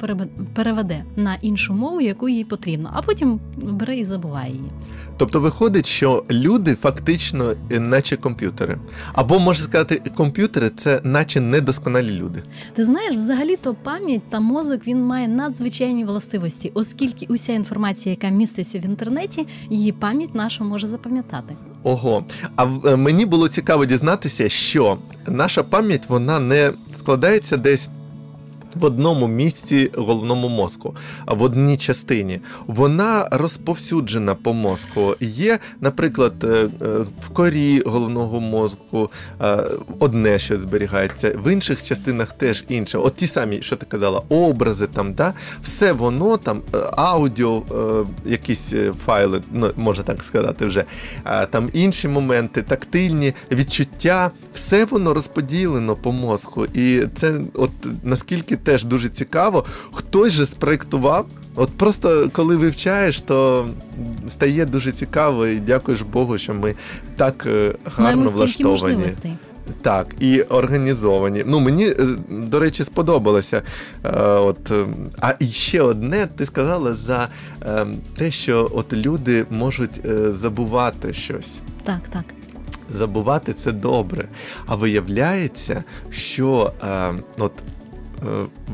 переведе 0.56 1.04
на 1.16 1.36
іншу 1.36 1.74
мову, 1.74 2.02
яку 2.02 2.30
їй 2.30 2.44
потрібно, 2.44 2.90
а 2.94 3.02
потім 3.02 3.40
бере 3.58 3.98
і 3.98 4.06
забуває 4.06 4.52
її. 4.52 4.72
Тобто 5.22 5.40
виходить, 5.40 5.86
що 5.86 6.24
люди 6.32 6.76
фактично 6.76 7.54
е, 7.72 7.80
наче 7.80 8.18
комп'ютери. 8.18 8.78
Або 9.14 9.40
можна 9.40 9.66
сказати, 9.68 10.02
комп'ютери 10.16 10.72
це 10.78 11.02
наче 11.04 11.42
недосконалі 11.42 12.12
люди. 12.12 12.44
Ти 12.74 12.84
знаєш, 12.84 13.16
взагалі-то 13.16 13.76
пам'ять 13.84 14.22
та 14.30 14.40
мозок 14.40 14.88
він 14.88 15.04
має 15.04 15.28
надзвичайні 15.28 16.06
властивості, 16.06 16.72
оскільки 16.74 17.26
уся 17.30 17.54
інформація, 17.54 18.16
яка 18.22 18.36
міститься 18.36 18.80
в 18.80 18.86
інтернеті, 18.86 19.48
її 19.70 19.92
пам'ять 19.92 20.36
наша 20.36 20.64
може 20.64 20.88
запам'ятати. 20.88 21.56
Ого. 21.84 22.26
А 22.56 22.66
е, 22.86 22.96
мені 22.96 23.26
було 23.26 23.48
цікаво 23.48 23.86
дізнатися, 23.86 24.50
що 24.50 24.98
наша 25.28 25.64
пам'ять 25.64 26.10
вона 26.10 26.40
не 26.40 26.72
складається 27.00 27.58
десь. 27.58 27.90
В 28.76 28.86
одному 28.86 29.28
місці 29.28 29.92
головному 29.94 30.50
мозку, 30.50 30.96
в 31.28 31.42
одній 31.44 31.78
частині 31.78 32.40
вона 32.68 33.28
розповсюджена 33.32 34.36
по 34.36 34.54
мозку. 34.54 35.16
Є, 35.20 35.60
наприклад, 35.82 36.34
е, 36.44 36.48
е, 36.48 36.68
в 37.26 37.30
корі 37.34 37.82
головного 37.86 38.40
мозку 38.40 39.10
е, 39.42 39.64
одне 40.00 40.40
щось 40.40 40.60
зберігається, 40.60 41.36
в 41.44 41.54
інших 41.54 41.84
частинах 41.84 42.34
теж 42.34 42.64
інше. 42.70 42.98
От 42.98 43.16
ті 43.16 43.28
самі, 43.28 43.62
що 43.62 43.76
ти 43.76 43.86
казала, 43.86 44.22
образи 44.30 44.88
там, 44.88 45.14
да? 45.14 45.34
все 45.64 45.94
воно 45.94 46.38
там, 46.38 46.62
аудіо, 46.98 47.64
якісь 48.26 48.74
файли, 49.06 49.42
ну 49.52 49.72
можна 49.76 50.04
так 50.04 50.24
сказати, 50.24 50.66
вже 50.66 50.86
там 51.50 51.70
інші 51.74 52.08
моменти, 52.08 52.62
тактильні 52.62 53.34
відчуття, 53.52 54.32
все 54.54 54.86
воно 54.86 55.14
розподілено 55.14 55.96
по 55.96 56.12
мозку. 56.12 56.66
І 56.66 57.04
це, 57.16 57.34
от 57.54 57.72
наскільки 58.04 58.58
теж 58.64 58.84
дуже 58.84 59.10
цікаво, 59.10 59.66
хтось 59.92 60.34
же 60.34 60.46
спроектував. 60.46 61.26
От 61.56 61.70
просто 61.70 62.30
коли 62.34 62.56
вивчаєш, 62.58 63.22
то 63.22 63.68
стає 64.30 64.66
дуже 64.66 64.92
цікаво, 64.92 65.48
і 65.48 65.60
дякуєш 65.60 66.02
Богу, 66.02 66.38
що 66.38 66.54
ми 66.54 66.76
так 67.16 67.46
е, 67.46 67.76
гарно 67.86 68.04
Маємо 68.04 68.22
влаштовані. 68.30 68.72
можливостей. 68.96 69.34
Так, 69.82 70.08
і 70.20 70.42
організовані. 70.42 71.44
Ну, 71.46 71.60
мені, 71.60 71.86
е, 71.86 71.96
до 72.30 72.60
речі, 72.60 72.84
сподобалося. 72.84 73.62
Е, 74.06 74.20
От, 74.24 74.72
а 75.20 75.34
і 75.40 75.48
ще 75.48 75.82
одне, 75.82 76.28
ти 76.36 76.46
сказала 76.46 76.94
за 76.94 77.28
е, 77.66 77.86
те, 78.18 78.32
що 78.32 78.72
от 78.74 78.94
люди 78.94 79.46
можуть 79.50 80.06
е, 80.06 80.32
забувати 80.32 81.14
щось. 81.14 81.60
Так, 81.84 82.02
так. 82.10 82.24
Забувати 82.98 83.54
це 83.54 83.72
добре. 83.72 84.28
А 84.66 84.76
виявляється, 84.76 85.84
що 86.12 86.74
е, 86.84 87.14
от. 87.38 87.52
Е, 88.22 88.26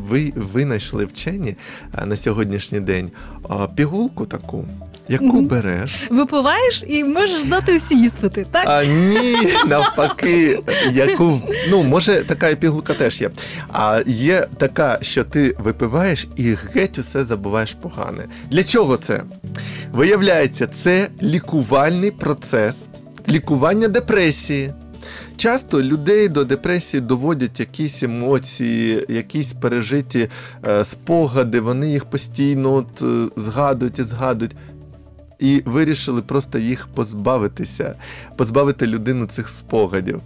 Ви 0.09 0.33
винайшли 0.35 1.05
вчені 1.05 1.55
е, 1.97 2.05
на 2.05 2.15
сьогоднішній 2.15 2.79
день 2.79 3.11
е, 3.51 3.53
пігулку 3.75 4.25
таку, 4.25 4.65
яку 5.09 5.41
береш, 5.41 6.07
Випиваєш 6.09 6.83
і 6.87 7.03
можеш 7.03 7.41
здати 7.41 7.77
всі 7.77 8.03
іспити, 8.03 8.45
так? 8.51 8.63
а 8.67 8.83
ні, 8.85 9.35
навпаки, 9.67 10.59
яку 10.91 11.41
ну 11.69 11.83
може 11.83 12.23
така 12.23 12.49
і 12.49 12.55
пігулка 12.55 12.93
теж 12.93 13.21
є. 13.21 13.29
А 13.73 14.01
є 14.05 14.47
така, 14.57 14.99
що 15.01 15.23
ти 15.23 15.55
випиваєш 15.59 16.27
і 16.35 16.55
геть 16.73 16.99
усе 16.99 17.25
забуваєш 17.25 17.73
погане. 17.73 18.25
Для 18.51 18.63
чого 18.63 18.97
це? 18.97 19.23
Виявляється, 19.91 20.67
це 20.67 21.07
лікувальний 21.21 22.11
процес 22.11 22.87
лікування 23.29 23.87
депресії. 23.87 24.73
Часто 25.37 25.81
людей 25.81 26.29
до 26.29 26.45
депресії 26.45 27.01
доводять 27.01 27.59
якісь 27.59 28.03
емоції, 28.03 29.05
якісь 29.09 29.53
пережиті 29.53 30.29
е, 30.67 30.85
спогади, 30.85 31.59
вони 31.59 31.91
їх 31.91 32.05
постійно 32.05 32.73
от, 32.73 33.01
е, 33.01 33.29
згадують 33.35 33.99
і 33.99 34.03
згадують. 34.03 34.55
І 35.39 35.61
вирішили 35.65 36.21
просто 36.21 36.57
їх 36.57 36.87
позбавитися, 36.87 37.95
позбавити 38.35 38.87
людину 38.87 39.25
цих 39.25 39.49
спогадів. 39.49 40.21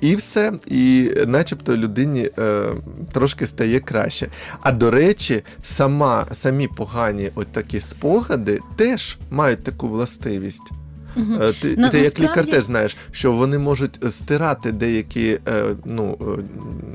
І 0.00 0.16
все, 0.16 0.52
і 0.66 1.10
начебто 1.26 1.76
людині 1.76 2.30
е, 2.38 2.66
трошки 3.12 3.46
стає 3.46 3.80
краще. 3.80 4.28
А 4.60 4.72
до 4.72 4.90
речі, 4.90 5.42
сама, 5.62 6.26
самі 6.32 6.68
погані 6.68 7.30
от 7.34 7.46
такі 7.46 7.80
спогади 7.80 8.60
теж 8.76 9.18
мають 9.30 9.64
таку 9.64 9.88
властивість. 9.88 10.83
Е, 11.16 11.52
Ти, 11.60 11.76
На- 11.76 11.88
ти 11.90 11.96
як 11.98 12.04
насправді- 12.04 12.22
лікар 12.22 12.46
теж 12.46 12.64
знаєш, 12.64 12.96
що 13.10 13.32
вони 13.32 13.58
можуть 13.58 13.98
стирати 14.10 14.72
деякі, 14.72 15.38
е, 15.48 15.64
ну, 15.84 16.18
е, 16.20 16.42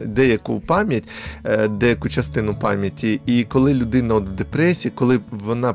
деяку 0.06 0.60
пам'ять, 0.60 1.04
е, 1.46 1.68
деяку 1.68 2.10
частину 2.10 2.56
пам'яті. 2.56 3.22
І 3.26 3.44
коли 3.44 3.74
людина 3.74 4.16
от 4.16 4.26
в 4.30 4.32
депресії, 4.32 4.92
коли 4.96 5.20
вона 5.32 5.74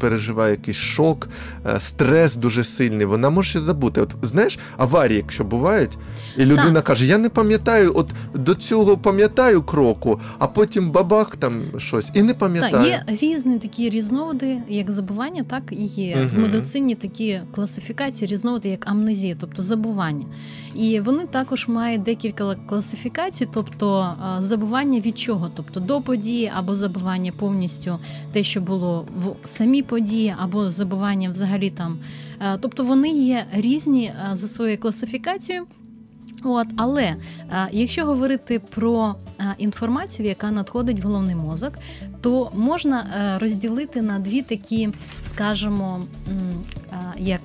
переживає 0.00 0.50
якийсь 0.50 0.76
шок, 0.76 1.28
е, 1.66 1.80
стрес 1.80 2.36
дуже 2.36 2.64
сильний, 2.64 3.06
вона 3.06 3.30
може 3.30 3.60
забути. 3.60 4.00
От 4.00 4.10
знаєш, 4.22 4.58
аварії, 4.76 5.16
якщо 5.16 5.44
бувають, 5.44 5.98
і 6.36 6.44
людина 6.44 6.72
Так. 6.72 6.84
каже: 6.84 7.06
Я 7.06 7.18
не 7.18 7.28
пам'ятаю, 7.28 7.92
от 7.94 8.08
до 8.34 8.54
цього 8.54 8.96
пам'ятаю 8.96 9.62
кроку, 9.62 10.20
а 10.38 10.46
потім 10.46 10.90
бабах 10.90 11.36
там 11.36 11.62
щось 11.78 12.10
і 12.14 12.22
не 12.22 12.34
пам'ятаю. 12.34 12.72
Так, 12.72 12.86
є 12.86 13.04
різні 13.20 13.58
такі 13.58 13.90
різновиди, 13.90 14.58
як 14.68 14.90
забування, 14.90 15.42
так 15.42 15.62
і 15.70 15.84
є 15.84 16.28
в 16.34 16.38
медицині 16.38 16.94
такі 16.94 17.40
класифікації, 17.54 18.30
різновиди, 18.30 18.68
як 18.68 18.90
амнезія, 18.90 19.36
тобто 19.40 19.62
забування. 19.62 20.26
І 20.74 21.00
вони 21.00 21.26
також 21.26 21.68
мають 21.68 22.02
декілька 22.02 22.54
класифікацій, 22.54 23.48
тобто 23.52 24.12
забування 24.38 25.00
від 25.00 25.18
чого, 25.18 25.50
тобто 25.56 25.80
до 25.80 26.00
події, 26.00 26.52
або 26.56 26.76
забування 26.76 27.32
повністю 27.38 27.98
те, 28.32 28.42
що 28.42 28.60
було 28.60 29.06
в 29.44 29.48
самій 29.48 29.82
події, 29.82 30.34
або 30.38 30.70
забування 30.70 31.30
взагалі 31.30 31.70
там. 31.70 31.98
Е, 32.40 32.58
Тобто 32.60 32.84
вони 32.84 33.08
є 33.08 33.46
різні 33.52 34.04
е, 34.04 34.30
за 34.32 34.48
своєю 34.48 34.78
класифікацією. 34.78 35.66
От, 36.44 36.66
але 36.76 37.16
а, 37.50 37.66
якщо 37.72 38.04
говорити 38.04 38.58
про 38.58 39.14
а, 39.38 39.42
інформацію, 39.58 40.28
яка 40.28 40.50
надходить 40.50 41.00
в 41.00 41.06
головний 41.06 41.34
мозок, 41.34 41.72
то 42.20 42.50
можна 42.54 43.06
а, 43.06 43.38
розділити 43.38 44.02
на 44.02 44.18
дві 44.18 44.42
такі, 44.42 44.88
скажімо, 45.24 46.00
е, 46.28 46.96
як 47.18 47.40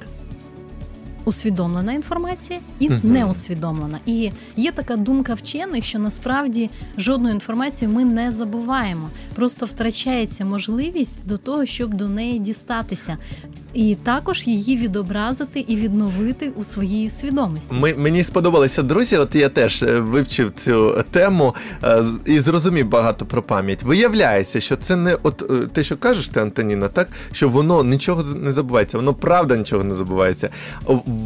усвідомлена 1.26 1.94
інформація 1.94 2.60
і 2.80 2.90
Мгм. 2.90 3.00
неусвідомлена. 3.04 4.00
І 4.06 4.32
є 4.56 4.72
така 4.72 4.96
думка 4.96 5.34
вчених, 5.34 5.84
що 5.84 6.00
насправді 6.00 6.70
жодну 6.98 7.30
інформацію 7.30 7.92
ми 7.92 8.06
не 8.06 8.32
забуваємо. 8.32 9.10
Просто 9.36 9.66
втрачається 9.66 10.46
можливість 10.46 11.28
до 11.28 11.38
того, 11.38 11.66
щоб 11.66 11.94
до 11.94 12.08
неї 12.08 12.40
дістатися. 12.40 13.18
І 13.74 13.96
також 14.04 14.48
її 14.48 14.78
відобразити 14.78 15.60
і 15.60 15.76
відновити 15.76 16.50
у 16.56 16.64
своїй 16.64 17.10
свідомості. 17.10 17.76
Ми, 17.76 17.94
мені 17.94 18.24
сподобалися 18.24 18.84
друзі. 18.84 19.18
От 19.18 19.36
я 19.36 19.50
теж 19.50 19.84
е, 19.84 20.00
вивчив 20.00 20.52
цю 20.56 21.04
тему 21.12 21.56
е, 21.84 22.04
і 22.26 22.40
зрозумів 22.40 22.90
багато 22.90 23.26
про 23.26 23.44
пам'ять. 23.44 23.84
Виявляється, 23.84 24.62
що 24.62 24.76
це 24.76 24.96
не 24.96 25.18
от 25.24 25.52
е, 25.52 25.54
те, 25.74 25.84
що 25.84 25.98
кажеш 25.98 26.28
ти, 26.30 26.40
Антоніна, 26.40 26.88
так 26.88 27.08
що 27.32 27.50
воно 27.50 27.84
нічого 27.84 28.24
не 28.24 28.52
забувається, 28.52 28.98
воно 28.98 29.14
правда 29.14 29.58
нічого 29.58 29.84
не 29.84 29.96
забувається. 29.96 30.50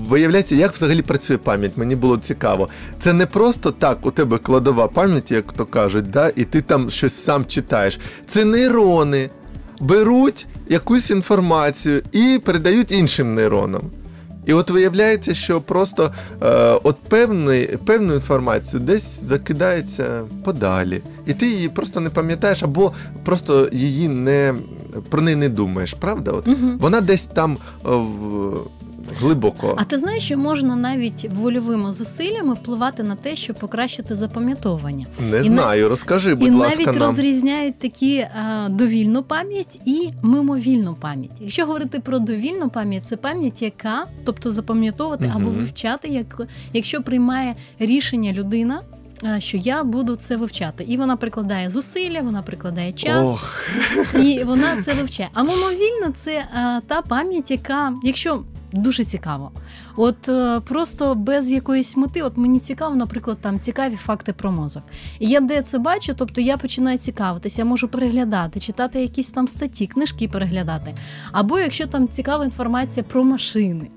Виявляється, 0.10 0.56
як 0.56 0.74
взагалі 0.74 1.02
працює 1.02 1.38
пам'ять. 1.38 1.78
Мені 1.78 1.96
було 1.96 2.18
цікаво. 2.18 2.70
Це 3.00 3.14
не 3.14 3.26
просто 3.26 3.72
так, 3.72 4.06
у 4.06 4.12
тебе 4.12 4.38
кладова 4.38 4.88
пам'ять, 4.88 5.32
як 5.32 5.54
то 5.54 5.66
кажуть, 5.66 6.12
да, 6.12 6.32
і 6.36 6.44
ти 6.44 6.62
там 6.62 6.90
щось 6.90 7.24
сам 7.24 7.46
читаєш. 7.46 8.00
Це 8.28 8.46
нейрони 8.46 9.30
беруть 9.82 10.48
якусь 10.70 11.10
інформацію 11.12 12.02
і 12.12 12.40
передають 12.46 12.92
іншим 12.92 13.36
нейронам. 13.36 13.82
І 14.46 14.54
от 14.54 14.70
виявляється, 14.70 15.34
що 15.36 15.62
просто 15.62 16.12
е, 16.44 16.48
от 16.84 16.96
певний, 17.10 17.78
певну 17.86 18.14
інформацію 18.14 18.80
десь 18.80 19.24
закидається 19.24 20.22
подалі, 20.44 21.02
і 21.26 21.34
ти 21.34 21.48
її 21.48 21.70
просто 21.70 22.00
не 22.00 22.10
пам'ятаєш, 22.10 22.64
або 22.64 22.92
просто 23.24 23.70
її 23.72 24.08
не 24.08 24.54
про 25.10 25.22
неї 25.22 25.36
не 25.36 25.50
думаєш, 25.50 25.94
правда? 25.94 26.32
От 26.32 26.48
Мгм. 26.48 26.78
вона 26.80 27.02
десь 27.02 27.24
там 27.24 27.58
е, 27.86 27.90
в, 27.90 28.54
глибоко. 29.20 29.76
А 29.78 29.84
ти 29.84 29.98
знаєш, 29.98 30.24
що 30.24 30.38
можна 30.38 30.76
навіть 30.76 31.30
вольовими 31.34 31.94
зусиллями 31.94 32.54
впливати 32.54 33.04
на 33.04 33.16
те, 33.16 33.36
щоб 33.36 33.56
покращити 33.56 34.16
запам'ятовування. 34.16 35.06
Не 35.32 35.40
і 35.40 35.44
знаю, 35.44 35.90
розкажи, 35.90 36.36
будь 36.36 36.48
і 36.48 36.52
ласка, 36.52 36.84
навіть 36.84 37.00
нам. 37.00 37.10
розрізняють 37.10 37.80
такі 37.80 38.20
а, 38.20 38.68
довільну 38.70 39.24
пам'ять 39.24 39.80
і 39.86 40.10
мимовільну 40.22 40.94
пам'ять. 40.94 41.32
Якщо 41.40 41.66
говорити 41.66 42.00
про 42.00 42.20
довільну 42.20 42.70
пам'ять, 42.70 43.06
це 43.06 43.18
пам'ять, 43.18 43.62
яка, 43.62 44.06
тобто 44.26 44.52
запам'ятовувати 44.52 45.32
або 45.36 45.50
вивчати, 45.50 46.08
як, 46.08 46.42
якщо 46.74 47.02
приймає 47.02 47.56
рішення 47.80 48.34
людина. 48.34 48.82
Що 49.38 49.58
я 49.58 49.84
буду 49.84 50.16
це 50.16 50.36
вивчати, 50.36 50.84
і 50.84 50.98
вона 50.98 51.16
прикладає 51.18 51.70
зусилля, 51.70 52.22
вона 52.22 52.42
прикладає 52.42 52.94
час, 52.94 53.30
Ох, 53.30 53.68
і 54.24 54.44
вона 54.44 54.82
це 54.82 54.94
вивчає. 54.94 55.30
А 55.34 55.44
мимовільно 55.44 56.10
це 56.16 56.46
а, 56.56 56.80
та 56.88 57.02
пам'ять, 57.02 57.52
яка, 57.52 57.94
якщо 58.04 58.44
дуже 58.76 59.06
цікаво, 59.06 59.52
от 59.96 60.30
е, 60.30 60.60
просто 60.60 61.16
без 61.16 61.52
якоїсь 61.52 61.98
мети, 61.98 62.22
от 62.22 62.38
мені 62.38 62.60
цікаво, 62.60 62.96
наприклад, 62.96 63.38
там 63.42 63.60
цікаві 63.60 63.96
факти 63.96 64.34
про 64.34 64.52
мозок. 64.52 64.84
І 65.20 65.28
я 65.28 65.40
де 65.40 65.62
це 65.62 65.78
бачу, 65.80 66.14
тобто 66.18 66.42
я 66.42 66.58
починаю 66.58 66.98
цікавитися, 66.98 67.62
я 67.62 67.66
можу 67.66 67.88
переглядати, 67.88 68.60
читати 68.60 69.02
якісь 69.02 69.30
там 69.30 69.48
статті, 69.48 69.88
книжки 69.88 70.28
переглядати. 70.28 70.96
Або 71.32 71.60
якщо 71.60 71.88
там 71.88 72.08
цікава 72.08 72.46
інформація 72.46 73.04
про 73.04 73.24
машини. 73.24 73.88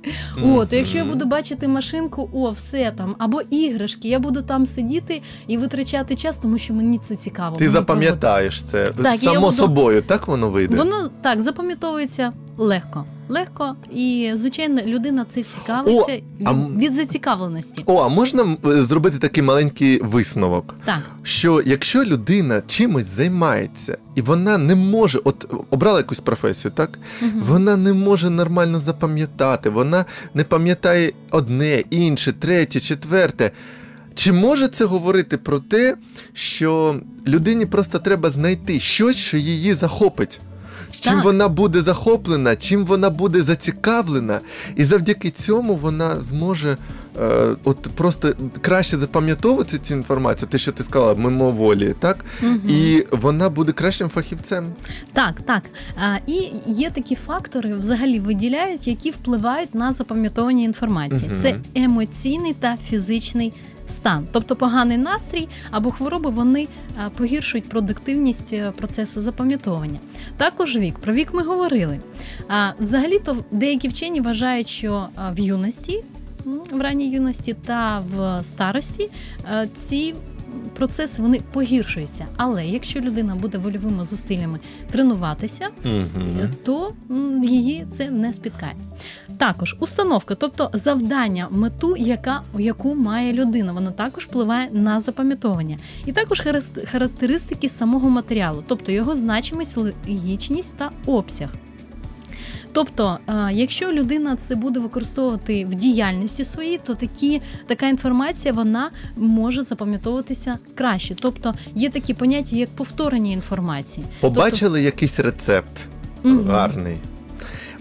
О, 0.44 0.64
то 0.66 0.76
якщо 0.76 0.98
я 0.98 1.04
буду 1.04 1.24
бачити 1.26 1.68
машинку, 1.68 2.30
о, 2.32 2.50
все 2.50 2.92
там, 2.96 3.14
або 3.18 3.40
іграшки, 3.40 4.08
я 4.08 4.18
буду 4.18 4.42
там 4.42 4.66
сидіти 4.66 5.22
і 5.46 5.56
витрачати 5.56 6.16
час, 6.16 6.38
тому 6.38 6.58
що 6.58 6.74
мені 6.74 6.98
це 6.98 7.16
цікаво. 7.16 7.56
ти 7.56 7.64
мені 7.64 7.72
запам'ятаєш 7.72 8.62
це 8.62 8.86
Так, 9.02 9.22
і 9.22 9.26
я 9.26 9.32
само 9.32 9.40
буду- 9.46 9.56
собою, 9.62 10.02
так 10.02 10.28
воно 10.28 10.50
вийде? 10.50 10.76
Воно 10.76 11.08
так 11.22 11.40
запам'ятовується 11.42 12.32
легко. 12.58 13.04
Легко, 13.30 13.76
і 13.94 14.32
звичайно, 14.34 14.82
людина 14.82 15.24
це 15.24 15.42
цікавиться 15.42 16.12
О, 16.12 16.44
а 16.44 16.54
від, 16.54 16.78
від 16.78 16.94
зацікавленості. 16.94 17.82
О, 17.86 18.02
а 18.02 18.08
можна 18.08 18.56
зробити 18.62 19.18
такий 19.18 19.42
маленький 19.42 20.00
висновок? 20.02 20.74
Так, 20.84 20.98
що 21.22 21.62
якщо 21.66 22.04
людина 22.04 22.62
чимось 22.66 23.06
займається 23.06 23.98
і 24.14 24.20
вона 24.22 24.58
не 24.58 24.74
може, 24.74 25.20
от 25.24 25.54
обрала 25.70 25.98
якусь 25.98 26.20
професію, 26.20 26.72
так 26.76 26.98
Мгм. 27.20 27.42
вона 27.46 27.76
не 27.76 27.92
може 27.92 28.30
нормально 28.30 28.80
запам'ятати, 28.80 29.70
вона 29.70 30.04
не 30.34 30.44
пам'ятає 30.44 31.12
одне, 31.30 31.82
інше, 31.90 32.32
третє, 32.32 32.80
четверте. 32.80 33.50
Чи 34.14 34.32
може 34.32 34.68
це 34.68 34.84
говорити 34.84 35.38
про 35.38 35.58
те, 35.58 35.96
що 36.32 36.96
людині 37.26 37.66
просто 37.66 37.98
треба 37.98 38.30
знайти 38.30 38.80
щось, 38.80 39.16
що 39.16 39.36
її 39.36 39.74
захопить? 39.74 40.40
Чим 41.00 41.14
Так. 41.14 41.24
вона 41.24 41.48
буде 41.48 41.80
захоплена, 41.80 42.56
чим 42.56 42.84
вона 42.84 43.10
буде 43.10 43.42
зацікавлена, 43.42 44.40
і 44.76 44.84
завдяки 44.84 45.30
цьому 45.30 45.74
вона 45.76 46.20
зможе 46.20 46.76
е, 47.20 47.56
от 47.64 47.82
просто 47.94 48.32
краще 48.60 48.98
запам'ятовувати 48.98 49.78
цю 49.78 49.94
інформацію, 49.94 50.48
те, 50.48 50.58
що 50.58 50.72
ти 50.72 50.82
сказала, 50.82 51.14
мимоволі, 51.14 51.94
так? 52.00 52.24
Мгм. 52.42 52.60
І 52.68 53.04
вона 53.12 53.50
буде 53.50 53.72
кращим 53.72 54.08
фахівцем. 54.08 54.66
так, 55.12 55.40
так. 55.40 55.62
А, 55.96 56.16
і 56.26 56.50
є 56.66 56.90
такі 56.90 57.14
фактори, 57.14 57.74
взагалі 57.74 58.20
виділяють, 58.20 58.88
які 58.88 59.10
впливають 59.10 59.74
на 59.74 59.92
запам'ятовування 59.92 60.64
інформації. 60.64 61.30
Мгм. 61.30 61.40
Це 61.40 61.56
емоційний 61.74 62.54
та 62.54 62.76
фізичний 62.76 63.52
стан. 63.88 64.26
Тобто 64.32 64.56
поганий 64.56 64.96
настрій 64.98 65.48
або 65.70 65.90
хвороби 65.90 66.30
вони 66.30 66.68
погіршують 67.16 67.68
продуктивність 67.68 68.52
е, 68.52 68.72
процесу 68.76 69.20
запам'ятовування. 69.20 70.00
Також 70.36 70.76
вік. 70.76 70.98
Про 70.98 71.12
вік 71.12 71.34
ми 71.34 71.42
говорили. 71.42 72.00
А, 72.48 72.70
взагалі-то 72.80 73.36
деякі 73.50 73.88
вчені 73.88 74.20
вважають, 74.20 74.68
що 74.68 75.08
в 75.32 75.38
юності, 75.40 76.04
в 76.72 76.80
ранній 76.80 77.10
юності 77.10 77.54
та 77.66 78.02
в 78.14 78.44
старості 78.44 79.10
е, 79.52 79.68
ці 79.74 80.14
процеси 80.74 81.22
вони 81.22 81.40
погіршуються. 81.52 82.26
Але 82.36 82.66
якщо 82.66 83.00
людина 83.00 83.34
буде 83.34 83.58
вольовими 83.58 84.04
зусиллями 84.04 84.58
тренуватися, 84.90 85.68
Угу. 85.84 86.48
то 86.64 86.92
її 87.42 87.86
це 87.90 88.10
не 88.10 88.32
спіткає. 88.32 88.74
Також 89.38 89.76
установка, 89.80 90.34
тобто 90.34 90.70
завдання, 90.72 91.48
мету, 91.50 91.96
яка, 91.96 92.42
яку 92.58 92.94
має 92.94 93.32
людина, 93.32 93.72
вона 93.72 93.90
також 93.90 94.24
впливає 94.24 94.68
на 94.72 95.00
запам'ятовування. 95.00 95.78
І 96.06 96.12
також 96.12 96.42
характеристики 96.86 97.68
самого 97.68 98.10
матеріалу, 98.10 98.64
тобто 98.66 98.92
його 98.92 99.16
значимість, 99.16 99.76
логічність 99.76 100.76
та 100.76 100.90
обсяг. 101.06 101.54
Тобто, 102.72 103.18
е, 103.28 103.50
якщо 103.52 103.92
людина 103.92 104.36
це 104.36 104.54
буде 104.54 104.80
використовувати 104.80 105.64
в 105.64 105.74
діяльності 105.74 106.44
своїй, 106.44 106.78
то 106.78 106.94
такі, 106.94 107.42
така 107.66 107.88
інформація 107.88 108.54
вона 108.54 108.90
може 109.16 109.62
запам'ятовуватися 109.62 110.58
краще. 110.74 111.14
Тобто 111.14 111.54
є 111.74 111.88
такі 111.90 112.14
поняття, 112.14 112.56
як 112.56 112.68
повторення 112.68 113.32
інформації. 113.32 114.06
Побачили 114.20 114.82
якийсь 114.82 115.18
рецепт 115.20 115.80
Мгм. 116.22 116.46
гарний. 116.46 116.96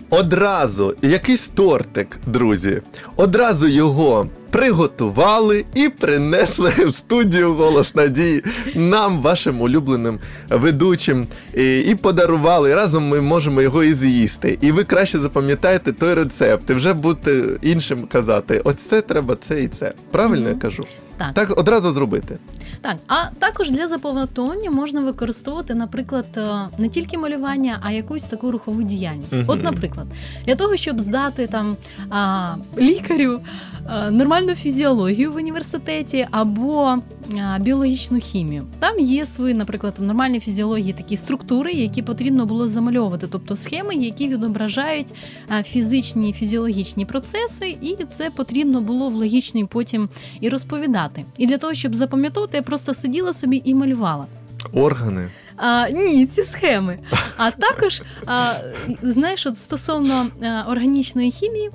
Одразу 0.09 0.95
якийсь 1.01 1.47
тортик, 1.47 2.17
друзі. 2.27 2.81
Одразу 3.15 3.67
його 3.67 4.27
приготували 4.51 5.65
і 5.75 5.89
принесли 5.89 6.71
в 6.85 6.95
студію 6.95 7.53
голос 7.53 7.95
надії 7.95 8.43
нам, 8.75 9.21
вашим 9.21 9.61
улюбленим 9.61 10.19
ведучим, 10.49 11.27
і, 11.53 11.79
і 11.79 11.95
подарували. 11.95 12.69
І 12.69 12.73
разом 12.73 13.07
ми 13.07 13.21
можемо 13.21 13.61
його 13.61 13.83
і 13.83 13.93
з'їсти. 13.93 14.57
І 14.61 14.71
ви 14.71 14.83
краще 14.83 15.19
запам'ятаєте 15.19 15.93
той 15.93 16.13
рецепт, 16.13 16.69
і 16.69 16.73
вже 16.73 16.93
будете 16.93 17.43
іншим 17.61 18.07
казати: 18.11 18.61
оце 18.63 19.01
треба 19.01 19.35
це 19.35 19.63
і 19.63 19.67
це. 19.67 19.93
Правильно 20.11 20.43
Мгм. 20.45 20.53
я 20.55 20.61
кажу? 20.61 20.85
Так. 21.17 21.33
Так 21.33 21.57
одразу 21.59 21.91
зробити. 21.91 22.37
Так, 22.81 22.97
а 23.07 23.15
також 23.39 23.71
для 23.71 23.87
запам'ятовування 23.87 24.71
можна 24.71 25.01
використовувати, 25.01 25.75
наприклад, 25.75 26.25
е, 26.37 26.47
не 26.77 26.89
тільки 26.89 27.17
малювання, 27.17 27.79
а 27.81 27.91
якусь 27.91 28.23
таку 28.23 28.51
рухову 28.51 28.83
діяльність. 28.83 29.33
Мгм. 29.33 29.43
От, 29.47 29.63
наприклад, 29.63 30.07
для 30.45 30.55
того, 30.55 30.75
щоб 30.75 31.01
здати 31.01 31.47
там 31.47 31.77
а, 32.09 32.55
лікарю 32.77 33.41
а, 33.85 34.11
нормальну 34.11 34.55
фізіологію 34.55 35.31
в 35.31 35.35
університеті 35.35 36.27
або 36.31 36.97
а, 37.39 37.59
біологічну 37.59 38.19
хімію. 38.19 38.63
Там 38.79 38.99
є 38.99 39.25
свої, 39.25 39.53
наприклад, 39.53 39.95
в 39.99 40.01
нормальній 40.01 40.39
фізіології 40.39 40.93
такі 40.93 41.17
структури, 41.17 41.71
які 41.71 42.01
потрібно 42.01 42.45
було 42.45 42.67
замальовувати, 42.67 43.27
тобто 43.31 43.55
схеми, 43.55 43.95
які 43.95 44.27
відображають 44.27 45.13
а, 45.47 45.63
фізичні 45.63 46.33
фізіологічні 46.33 47.05
процеси, 47.05 47.77
і 47.81 47.95
це 48.09 48.29
потрібно 48.29 48.81
було 48.81 49.09
в 49.09 49.13
логічній 49.13 49.65
потім 49.65 50.09
і 50.41 50.49
розповідати. 50.49 51.25
І 51.37 51.47
для 51.47 51.57
того, 51.57 51.73
щоб 51.73 51.95
запам'ятовувати, 51.95 52.57
я 52.57 52.63
просто 52.67 52.93
сиділа 52.93 53.33
собі 53.33 53.61
і 53.65 53.75
малювала. 53.75 54.25
Органи. 54.73 55.29
А, 55.55 55.89
ні, 55.89 56.25
ці 56.25 56.43
схеми. 56.43 56.99
А 57.37 57.51
також, 57.51 58.01
а, 58.25 58.53
знаєш, 59.01 59.45
от 59.45 59.57
стосовно 59.57 60.27
а, 60.43 60.63
органічної 60.71 61.31
хімії. 61.31 61.71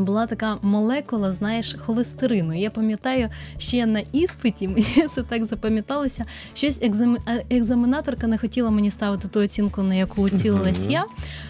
Була 0.00 0.26
така 0.26 0.58
молекула, 0.62 1.32
знаєш, 1.32 1.76
холестерину. 1.86 2.58
Я 2.58 2.70
пам'ятаю 2.70 3.28
ще 3.58 3.86
на 3.86 4.02
іспиті, 4.12 4.68
мені 4.68 5.08
це 5.14 5.22
так 5.22 5.44
запам'яталося. 5.44 6.24
Щось 6.54 6.78
екзам... 6.82 7.16
е, 7.28 7.44
екзаменаторка 7.50 8.26
не 8.26 8.38
хотіла 8.38 8.70
мені 8.70 8.90
ставити 8.90 9.28
ту 9.28 9.40
оцінку, 9.40 9.82
на 9.82 9.94
яку 9.94 10.30
цілилась 10.30 10.86
я. 10.86 11.04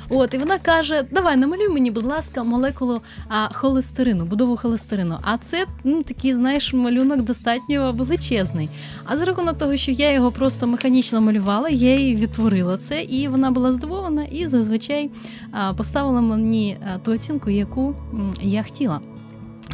От, 0.08 0.34
і 0.34 0.38
вона 0.38 0.58
каже: 0.58 1.04
Давай, 1.10 1.36
намалюй 1.36 1.68
мені, 1.68 1.90
будь 1.90 2.06
ласка, 2.06 2.42
молекулу 2.42 3.00
а, 3.28 3.48
холестерину, 3.52 4.24
будову 4.24 4.56
холестерину. 4.56 5.18
А 5.22 5.38
це 5.38 5.66
ну, 5.84 6.02
такий, 6.02 6.34
знаєш, 6.34 6.72
малюнок 6.72 7.22
достатньо 7.22 7.92
величезний. 7.92 8.68
А 9.04 9.16
за 9.16 9.24
рахунок 9.24 9.58
того, 9.58 9.76
що 9.76 9.90
я 9.90 10.12
його 10.12 10.32
просто 10.32 10.66
механічно 10.66 11.20
малювала, 11.20 11.68
я 11.68 11.98
їй 11.98 12.16
відтворила 12.16 12.76
це, 12.76 13.02
і 13.02 13.28
вона 13.28 13.50
була 13.50 13.72
здивована 13.72 14.24
і 14.24 14.48
зазвичай 14.48 15.10
а, 15.52 15.72
поставила 15.72 16.20
мені 16.20 16.76
а, 16.94 16.98
ту 16.98 17.12
оцінку, 17.12 17.50
яку 17.50 17.94
я 18.40 18.62
хотіла. 18.62 19.00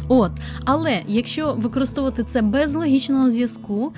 От, 0.07 0.31
але 0.65 1.01
якщо 1.07 1.53
використовувати 1.53 2.23
це 2.23 2.41
без 2.41 2.75
логічного 2.75 3.31
зв'язку, 3.31 3.93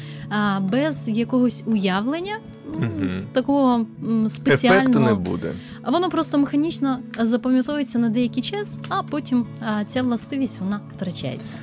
без 0.62 1.10
якогось 1.10 1.64
уявлення, 1.66 2.38
угу. 2.78 2.88
Такого 3.34 3.86
спеціального 4.30 4.84
Ефекту 4.84 5.00
не 5.00 5.14
буде. 5.14 5.52
воно 5.88 6.10
просто 6.10 6.38
механічно 6.38 7.00
запам'ятовується 7.20 8.00
на 8.00 8.10
деякий 8.10 8.44
час, 8.44 8.78
а 8.90 9.04
потім 9.04 9.46
ця 9.88 10.02
властивість 10.02 10.60
вона 10.60 10.80
втрачається. 10.96 11.56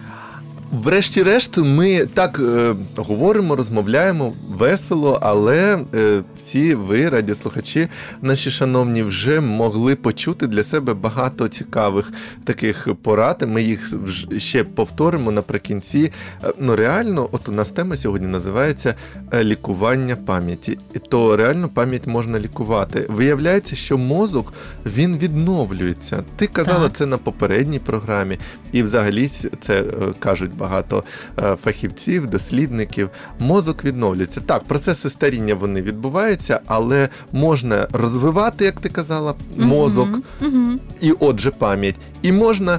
Врешті-решт, 0.72 1.58
ми 1.58 2.06
так 2.06 2.40
е, 2.40 2.74
говоримо, 2.96 3.56
розмовляємо 3.56 4.32
весело, 4.48 5.18
але 5.22 5.78
е, 5.94 6.22
всі 6.36 6.74
ви, 6.74 7.08
радіослухачі, 7.08 7.88
наші 8.22 8.50
шановні, 8.50 9.02
вже 9.02 9.40
могли 9.40 9.96
почути 9.96 10.46
для 10.46 10.62
себе 10.62 10.94
багато 10.94 11.48
цікавих 11.48 12.12
таких 12.44 12.88
порад. 13.02 13.44
Ми 13.48 13.62
їх 13.62 13.92
ще 14.38 14.64
повторимо 14.64 15.30
наприкінці. 15.30 16.12
Е, 16.44 16.52
ну 16.58 16.76
реально, 16.76 17.28
от 17.32 17.48
у 17.48 17.52
нас 17.52 17.70
тема 17.70 17.96
сьогодні 17.96 18.28
називається 18.28 18.94
е, 19.32 19.44
лікування 19.44 20.16
пам'яті. 20.16 20.78
І 20.94 20.98
то 20.98 21.36
реально 21.36 21.68
пам'ять 21.68 22.06
можна 22.06 22.38
лікувати. 22.38 23.06
Виявляється, 23.08 23.76
що 23.76 23.98
мозок 23.98 24.52
він 24.86 25.18
відновлюється. 25.18 26.22
Ти 26.36 26.46
казала 26.46 26.88
Так. 26.88 26.96
це 26.96 27.06
на 27.06 27.18
попередній 27.18 27.78
програмі, 27.78 28.38
і 28.72 28.82
взагалі 28.82 29.28
це 29.60 29.80
е, 29.80 29.84
кажуть 30.18 30.57
багато 30.58 31.04
е, 31.38 31.56
фахівців, 31.64 32.26
дослідників. 32.26 33.10
Мозок 33.38 33.84
відновлюється. 33.84 34.40
Так, 34.40 34.64
процеси 34.64 35.10
старіння 35.10 35.54
вони 35.54 35.82
відбуваються, 35.82 36.60
але 36.66 37.08
можна 37.32 37.86
розвивати, 37.92 38.64
як 38.64 38.80
ти 38.80 38.88
казала, 38.88 39.34
мозок 39.56 40.08
Угу. 40.40 40.72
і 41.00 41.12
отже 41.12 41.50
пам'ять, 41.50 41.96
і 42.22 42.32
можна. 42.32 42.78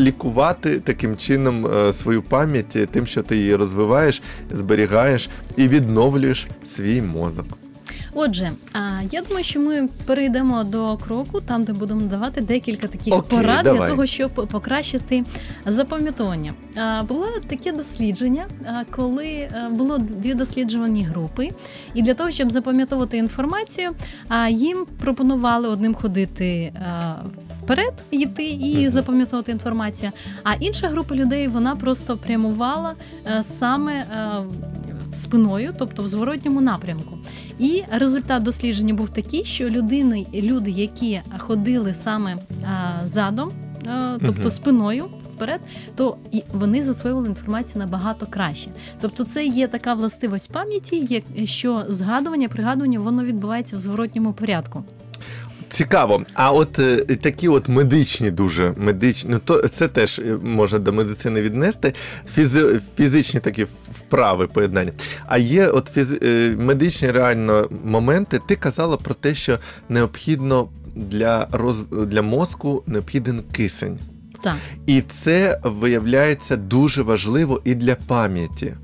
Лікувати 0.00 0.80
таким 0.80 1.16
чином 1.16 1.66
е, 1.66 1.92
свою 1.92 2.22
пам'ять 2.22 2.76
е, 2.76 2.86
тим, 2.86 3.06
що 3.06 3.22
ти 3.22 3.36
її 3.36 3.56
розвиваєш, 3.56 4.22
зберігаєш 4.50 5.28
і 5.56 5.68
відновлюєш 5.68 6.48
свій 6.66 7.02
мозок. 7.02 7.46
Отже, 8.14 8.52
а, 8.72 8.78
я 9.10 9.22
думаю, 9.22 9.44
що 9.44 9.60
ми 9.60 9.88
перейдемо 10.06 10.64
до 10.64 10.96
кроку, 10.96 11.40
там 11.40 11.64
де 11.64 11.72
будемо 11.72 12.00
надавати 12.00 12.40
декілька 12.40 12.88
таких 12.88 13.14
Окей, 13.14 13.38
порад 13.38 13.62
для 13.64 13.72
давай. 13.72 13.90
того, 13.90 14.06
щоб 14.06 14.30
покращити 14.30 15.24
запам'ятовування. 15.66 16.54
А, 16.76 17.02
Було 17.02 17.26
таке 17.48 17.72
дослідження, 17.72 18.46
а, 18.66 18.84
коли 18.96 19.48
а, 19.66 19.68
було 19.70 19.98
дві 19.98 20.34
досліджувані 20.34 21.04
групи, 21.04 21.50
і 21.94 22.02
для 22.02 22.14
того, 22.14 22.30
щоб 22.30 22.50
запам'ятовувати 22.52 23.16
інформацію, 23.16 23.90
а, 24.28 24.48
їм 24.48 24.86
пропонували 25.00 25.68
одним 25.68 25.94
ходити. 25.94 26.72
а, 26.88 27.14
Вперед 27.62 27.92
йти 28.10 28.44
і 28.44 28.88
запам'ятовувати 28.90 29.52
інформацію. 29.52 30.12
А 30.44 30.54
інша 30.54 30.88
група 30.88 31.14
людей 31.14 31.48
вона 31.48 31.76
просто 31.76 32.16
прямувала 32.16 32.94
е, 33.26 33.44
саме 33.44 33.92
е, 33.92 34.42
спиною, 35.18 35.74
тобто 35.78 36.02
в 36.02 36.08
зворотньому 36.08 36.60
напрямку. 36.60 37.18
І 37.58 37.82
результат 37.90 38.42
дослідження 38.42 38.94
був 38.94 39.08
такий, 39.08 39.44
що 39.44 39.70
людини, 39.70 40.26
люди, 40.34 40.70
які 40.70 41.20
ходили 41.38 41.94
саме 41.94 42.36
а, 42.64 43.06
задом, 43.06 43.52
а, 43.86 44.16
тобто 44.20 44.42
угу. 44.42 44.50
спиною 44.50 45.04
вперед, 45.38 45.60
то 45.94 46.16
і 46.32 46.42
вони 46.52 46.82
засвоювали 46.82 47.28
інформацію 47.28 47.82
набагато 47.82 48.26
краще. 48.26 48.70
Тобто, 49.00 49.24
це 49.24 49.46
є 49.46 49.68
така 49.68 49.94
властивість 49.94 50.52
пам'яті, 50.52 51.06
як 51.10 51.22
що 51.44 51.84
згадування, 51.88 52.48
пригадування 52.48 53.00
воно 53.00 53.24
відбувається 53.24 53.76
в 53.76 53.80
зворотньому 53.80 54.32
порядку. 54.32 54.84
Цікаво. 55.70 56.22
А 56.34 56.52
от 56.52 56.78
е, 56.78 56.96
такі 56.96 57.48
от 57.48 57.68
медичні, 57.68 58.30
дуже 58.30 58.74
медичні, 58.76 59.30
ну 59.30 59.38
то 59.44 59.68
це 59.68 59.88
теж 59.88 60.18
е, 60.18 60.36
можна 60.44 60.78
до 60.78 60.92
медицини 60.92 61.40
віднести. 61.40 61.94
Фізи, 62.34 62.80
фізичні 62.96 63.40
такі 63.40 63.66
вправи 63.92 64.46
поєднання. 64.46 64.92
А 65.26 65.38
є 65.38 65.66
от 65.66 65.90
фізи, 65.94 66.20
е, 66.22 66.56
медичні 66.58 67.10
реально 67.10 67.68
моменти. 67.84 68.40
Ти 68.48 68.56
казала 68.56 68.96
про 68.96 69.14
те, 69.14 69.34
що 69.34 69.58
необхідно 69.88 70.68
для 70.96 71.48
роз, 71.52 71.82
для 71.90 72.22
мозку 72.22 72.82
необхіден 72.86 73.42
кисень. 73.52 73.98
Так. 74.42 74.56
І 74.86 75.00
це 75.00 75.60
виявляється 75.64 76.56
дуже 76.56 77.02
важливо 77.02 77.60
і 77.64 77.74
для 77.74 77.94
пам'яті. 77.94 78.74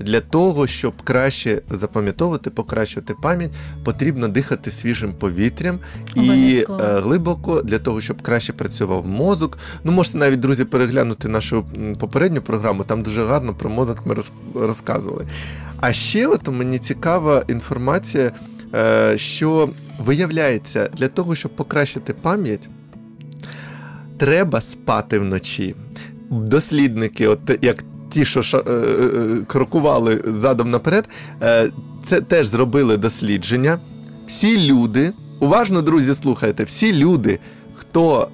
Для 0.00 0.20
того, 0.20 0.66
щоб 0.66 1.02
краще 1.02 1.62
запам'ятовувати, 1.70 2.50
покращувати 2.50 3.14
пам'ять, 3.22 3.50
потрібно 3.84 4.28
дихати 4.28 4.70
свіжим 4.70 5.12
повітрям 5.12 5.78
і 6.14 6.20
Обов'язково. 6.20 6.80
е, 6.82 7.00
глибоко 7.00 7.62
для 7.62 7.78
того, 7.78 8.00
щоб 8.00 8.22
краще 8.22 8.52
працював 8.52 9.06
мозок. 9.06 9.58
Ну, 9.84 9.92
можете 9.92 10.18
навіть, 10.18 10.40
друзі, 10.40 10.64
переглянути 10.64 11.28
нашу 11.28 11.64
попередню 11.98 12.40
програму, 12.42 12.84
там 12.84 13.02
дуже 13.02 13.24
гарно 13.24 13.54
про 13.54 13.70
мозок 13.70 13.98
ми 14.06 14.16
розказували. 14.54 15.26
А 15.80 15.92
ще 15.92 16.26
от 16.26 16.48
мені 16.48 16.78
цікава 16.78 17.44
інформація, 17.48 18.32
е, 18.74 19.18
що 19.18 19.68
виявляється, 19.98 20.90
для 20.96 21.08
того, 21.08 21.34
щоб 21.34 21.56
покращити 21.56 22.12
пам'ять, 22.12 22.68
треба 24.18 24.60
спати 24.60 25.18
вночі. 25.18 25.74
Дослідники, 26.30 27.28
от 27.28 27.40
як 27.62 27.84
ті, 28.10 28.24
що 28.24 28.40
ша- 28.42 28.62
е, 28.66 28.70
е, 28.70 29.38
крокували 29.46 30.22
задом 30.40 30.70
наперед, 30.70 31.08
е, 31.42 31.70
це 32.02 32.20
теж 32.20 32.46
зробили 32.46 32.96
дослідження. 32.96 33.78
Всі 34.26 34.72
люди, 34.72 35.12
уважно, 35.40 35.82
друзі, 35.82 36.14
слухайте, 36.14 36.64
всі 36.64 36.92
люди, 36.92 37.38
хто 37.74 38.28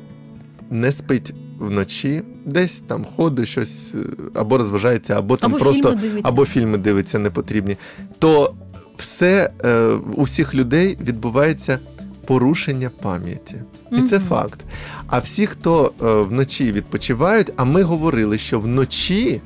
не 0.70 0.92
спить 0.92 1.34
вночі, 1.58 2.22
десь 2.46 2.80
там 2.80 3.06
ходить 3.16 3.48
щось, 3.48 3.94
е, 3.94 3.98
або 4.34 4.58
розважається, 4.58 5.18
або 5.18 5.36
там 5.36 5.54
Або 5.54 5.64
просто 5.64 5.92
фільми 5.98 6.20
або 6.22 6.44
фільми 6.44 6.78
дивиться 6.78 7.18
непотрібні, 7.18 7.76
то 8.18 8.54
все 8.96 9.50
е, 9.64 9.84
у 10.16 10.22
всіх 10.22 10.54
людей 10.54 10.98
відбувається 11.06 11.78
порушення 12.26 12.90
пам'яті. 13.02 13.54
І 13.92 14.02
це 14.02 14.18
факт. 14.18 14.60
А 15.06 15.18
всі, 15.18 15.46
хто 15.46 15.92
е, 16.02 16.04
вночі 16.22 16.72
відпочивають, 16.72 17.52
а 17.56 17.64
ми 17.64 17.82
говорили, 17.82 18.38
що 18.38 18.60
вночі. 18.60 19.40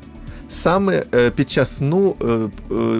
Саме 0.50 1.02
е, 1.14 1.30
під 1.30 1.50
час 1.50 1.76
сну 1.76 2.14
е, 2.22 2.26
е, 2.26 2.48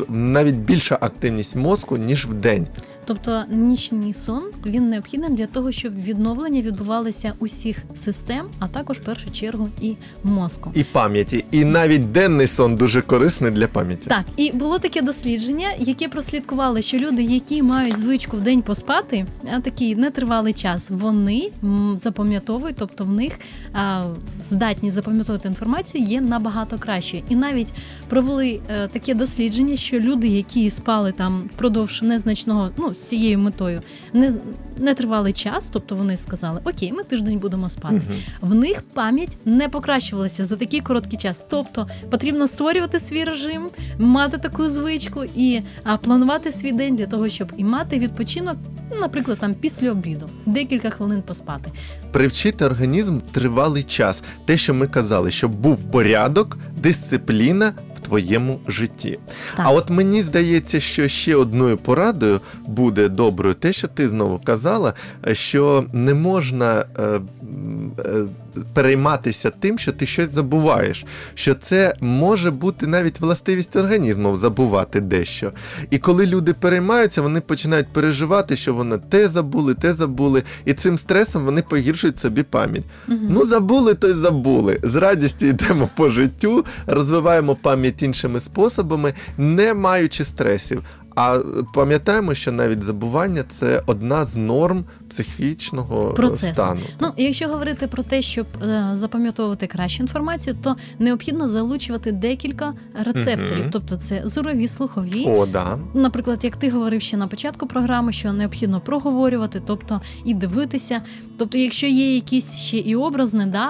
навіть 0.09 0.55
більша 0.55 0.99
активність 1.01 1.57
мозку, 1.57 1.97
ніж 1.97 2.27
в 2.27 2.33
день. 2.33 2.67
Тобто 3.07 3.43
нічний 3.51 4.15
сон 4.15 4.43
він 4.67 4.89
необхідний 4.89 5.31
для 5.31 5.47
того, 5.47 5.73
щоб 5.73 6.03
відновлення 6.03 6.61
відбувалося 6.63 7.33
усіх 7.39 7.77
систем, 7.95 8.47
а 8.59 8.69
також 8.69 8.99
в 8.99 9.01
першу 9.05 9.31
чергу 9.31 9.69
і 9.81 9.97
мозку. 10.25 10.71
І 10.75 10.85
пам'яті. 10.85 11.45
І 11.51 11.65
навіть 11.65 12.13
денний 12.13 12.47
сон 12.47 12.77
дуже 12.77 13.03
корисний 13.03 13.51
для 13.51 13.69
пам'яті. 13.69 14.09
Так, 14.09 14.25
і 14.37 14.53
було 14.53 14.79
таке 14.79 15.03
дослідження, 15.03 15.69
яке 15.79 16.09
прослідкувало, 16.09 16.81
що 16.81 16.99
люди, 16.99 17.23
які 17.23 17.63
мають 17.63 17.99
звичку 17.99 18.37
в 18.37 18.41
день 18.41 18.63
поспати, 18.63 19.27
а 19.57 19.61
такий 19.61 19.97
нетривалий 19.97 20.53
час, 20.53 20.91
вони 20.91 21.51
запам'ятовують, 21.95 22.77
тобто 22.79 23.05
в 23.05 23.13
них 23.13 23.33
а, 23.73 24.05
здатність 24.45 24.95
запам'ятовувати 24.95 25.49
інформацію 25.49 26.05
є 26.05 26.21
набагато 26.21 26.79
краще. 26.79 27.23
І 27.29 27.37
навіть 27.37 27.73
провели 28.09 28.61
е, 28.71 28.89
таке 28.89 29.15
дослідження, 29.15 29.77
що 29.77 30.01
люди, 30.01 30.29
які 30.29 30.71
спали 30.71 31.13
там 31.13 31.43
впродовж 31.55 32.03
незначного, 32.03 32.71
ну 32.77 32.95
з 32.97 33.03
цією 33.03 33.39
метою, 33.39 33.81
не 34.13 34.35
нетривалий 34.79 35.33
час, 35.33 35.71
тобто 35.73 35.97
вони 35.97 36.17
сказали, 36.17 36.61
окей, 36.65 36.93
ми 36.93 37.03
тиждень 37.03 37.39
будемо 37.39 37.71
спати. 37.71 37.95
Мгм. 37.95 38.19
В 38.41 38.55
них 38.55 38.83
пам'ять 38.95 39.37
не 39.45 39.69
покращувалася 39.69 40.45
за 40.45 40.57
такий 40.57 40.81
короткий 40.81 41.19
час. 41.19 41.47
Тобто 41.51 41.89
потрібно 42.11 42.49
створювати 42.49 43.01
свій 43.01 43.25
режим, 43.25 43.69
мати 43.99 44.39
таку 44.39 44.69
звичку 44.69 45.25
і 45.37 45.63
а, 45.85 45.97
планувати 45.97 46.53
свій 46.53 46.73
день 46.73 46.97
для 46.97 47.07
того, 47.07 47.29
щоб 47.29 47.53
і 47.57 47.65
мати 47.65 47.99
відпочинок, 47.99 48.57
наприклад, 49.01 49.39
там 49.41 49.55
після 49.55 49.91
обіду, 49.91 50.29
декілька 50.47 50.91
хвилин 50.91 51.23
поспати. 51.23 51.71
Привчити 52.13 52.65
організм 52.65 53.21
тривалий 53.33 53.83
час. 53.83 54.23
Те, 54.45 54.57
що 54.57 54.75
ми 54.75 54.87
казали, 54.87 55.31
щоб 55.31 55.55
був 55.55 55.91
порядок, 55.91 56.59
дисципліна 56.83 57.73
твоєму 58.07 58.61
житті. 58.69 59.19
Так. 59.57 59.67
А 59.69 59.71
от 59.71 59.91
мені 59.91 60.23
здається, 60.23 60.81
що 60.81 61.09
ще 61.09 61.37
одною 61.37 61.77
порадою 61.77 62.41
буде 62.67 63.09
доброю 63.09 63.55
те, 63.55 63.73
що 63.73 63.89
ти 63.89 64.09
знову 64.09 64.41
казала, 64.45 64.95
е, 65.27 65.35
що 65.35 65.85
не 65.93 66.15
можна 66.15 66.85
е, 66.99 67.03
е, 67.03 68.25
перейматися 68.73 69.51
тим, 69.51 69.79
що 69.79 69.93
ти 69.93 70.07
щось 70.07 70.33
забуваєш. 70.33 71.05
Що 71.35 71.55
це 71.55 71.95
може 72.01 72.51
бути 72.51 72.87
навіть 72.87 73.21
властивість 73.21 73.77
організму 73.77 74.39
забувати 74.39 75.01
дещо. 75.01 75.53
І 75.91 75.99
коли 75.99 76.27
люди 76.27 76.53
переймаються, 76.53 77.23
вони 77.23 77.41
починають 77.41 77.89
переживати, 77.89 78.57
що 78.57 78.75
вони 78.75 78.99
те 78.99 79.29
забули, 79.29 79.75
те 79.75 79.95
забули, 79.95 80.43
і 80.65 80.75
цим 80.75 80.99
стресом 80.99 81.45
вони 81.45 81.63
погіршують 81.63 82.19
собі 82.19 82.43
пам'ять. 82.43 82.85
Мгм. 83.07 83.29
Ну, 83.31 83.45
забули, 83.45 83.95
то 83.95 84.09
й 84.09 84.13
забули. 84.13 84.79
З 84.83 84.95
радістю 84.95 85.47
йдемо 85.47 85.89
по 85.97 86.11
життю, 86.11 86.65
розвиваємо 86.87 87.55
пам'ять 87.55 87.96
іншими 88.03 88.41
способами, 88.41 89.15
не 89.39 89.75
маючи 89.75 90.25
стресів. 90.25 90.85
А 91.17 91.39
пам'ятаємо, 91.75 92.35
що 92.35 92.53
навіть 92.53 92.83
забування 92.83 93.45
це 93.49 93.83
одна 93.87 94.25
з 94.25 94.37
норм 94.37 94.85
психічного 95.11 96.15
Процесу. 96.15 96.55
стану. 96.55 96.81
Ну, 97.01 97.13
якщо 97.17 97.49
говорити 97.49 97.87
про 97.87 98.03
те, 98.03 98.23
щоб 98.23 98.47
е, 98.63 98.91
запам'ятовувати 98.95 99.67
кращу 99.67 100.03
інформацію, 100.03 100.57
то 100.63 100.77
необхідно 100.99 101.49
залучувати 101.49 102.13
декілька 102.13 102.75
рецепторів, 103.05 103.61
Мгм. 103.61 103.69
тобто 103.73 103.97
це 103.97 104.23
зорові, 104.25 104.69
слухові, 104.69 105.25
О, 105.27 105.47
да. 105.47 105.79
Наприклад, 105.95 106.45
як 106.45 106.57
ти 106.57 106.71
говорив 106.71 107.03
ще 107.03 107.17
на 107.17 107.27
початку 107.29 107.67
програми, 107.67 108.13
що 108.13 108.33
необхідно 108.33 108.81
проговорювати, 108.81 109.63
тобто 109.67 110.01
і 110.25 110.35
дивитися. 110.35 111.03
Тобто, 111.39 111.59
якщо 111.59 111.87
є 111.87 112.15
якісь 112.15 112.57
ще 112.57 112.79
і 112.79 112.97
образне, 112.97 113.47
да, 113.47 113.67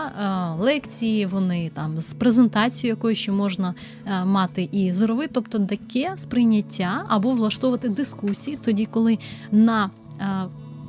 е, 0.59 0.63
лекції, 0.63 1.27
вони 1.27 1.71
там 1.75 2.01
з 2.01 2.13
презентацією 2.15 2.97
якою 2.97 3.15
ще 3.15 3.33
можна 3.33 3.75
е, 4.07 4.25
мати 4.25 4.69
і 4.73 4.93
зоровий, 4.93 5.29
тобто 5.33 5.59
таке 5.59 6.13
сприйняття 6.17 7.05
або 7.09 7.36
влаштовувати 7.37 7.89
дискусії, 7.89 8.59
тоді, 8.63 8.87
коли 8.87 9.19
на 9.53 9.91
е, 10.21 10.45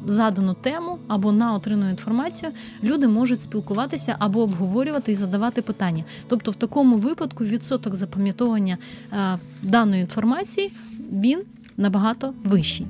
Задану 0.06 0.54
тему 0.54 0.98
або 1.08 1.32
на 1.32 1.54
отриману 1.54 1.90
інформацію 1.90 2.52
люди 2.84 3.08
можуть 3.08 3.42
спілкуватися 3.42 4.16
або 4.20 4.42
обговорювати 4.42 5.12
і 5.12 5.16
задавати 5.16 5.62
питання. 5.62 6.04
Тобто, 6.28 6.52
в 6.52 6.56
такому 6.56 6.98
випадку 6.98 7.44
відсоток 7.44 7.96
запам'ятовування 7.96 8.78
е, 9.14 9.38
даної 9.62 10.02
інформації 10.02 10.72
він 11.12 11.40
набагато 11.78 12.34
вищий. 12.44 12.88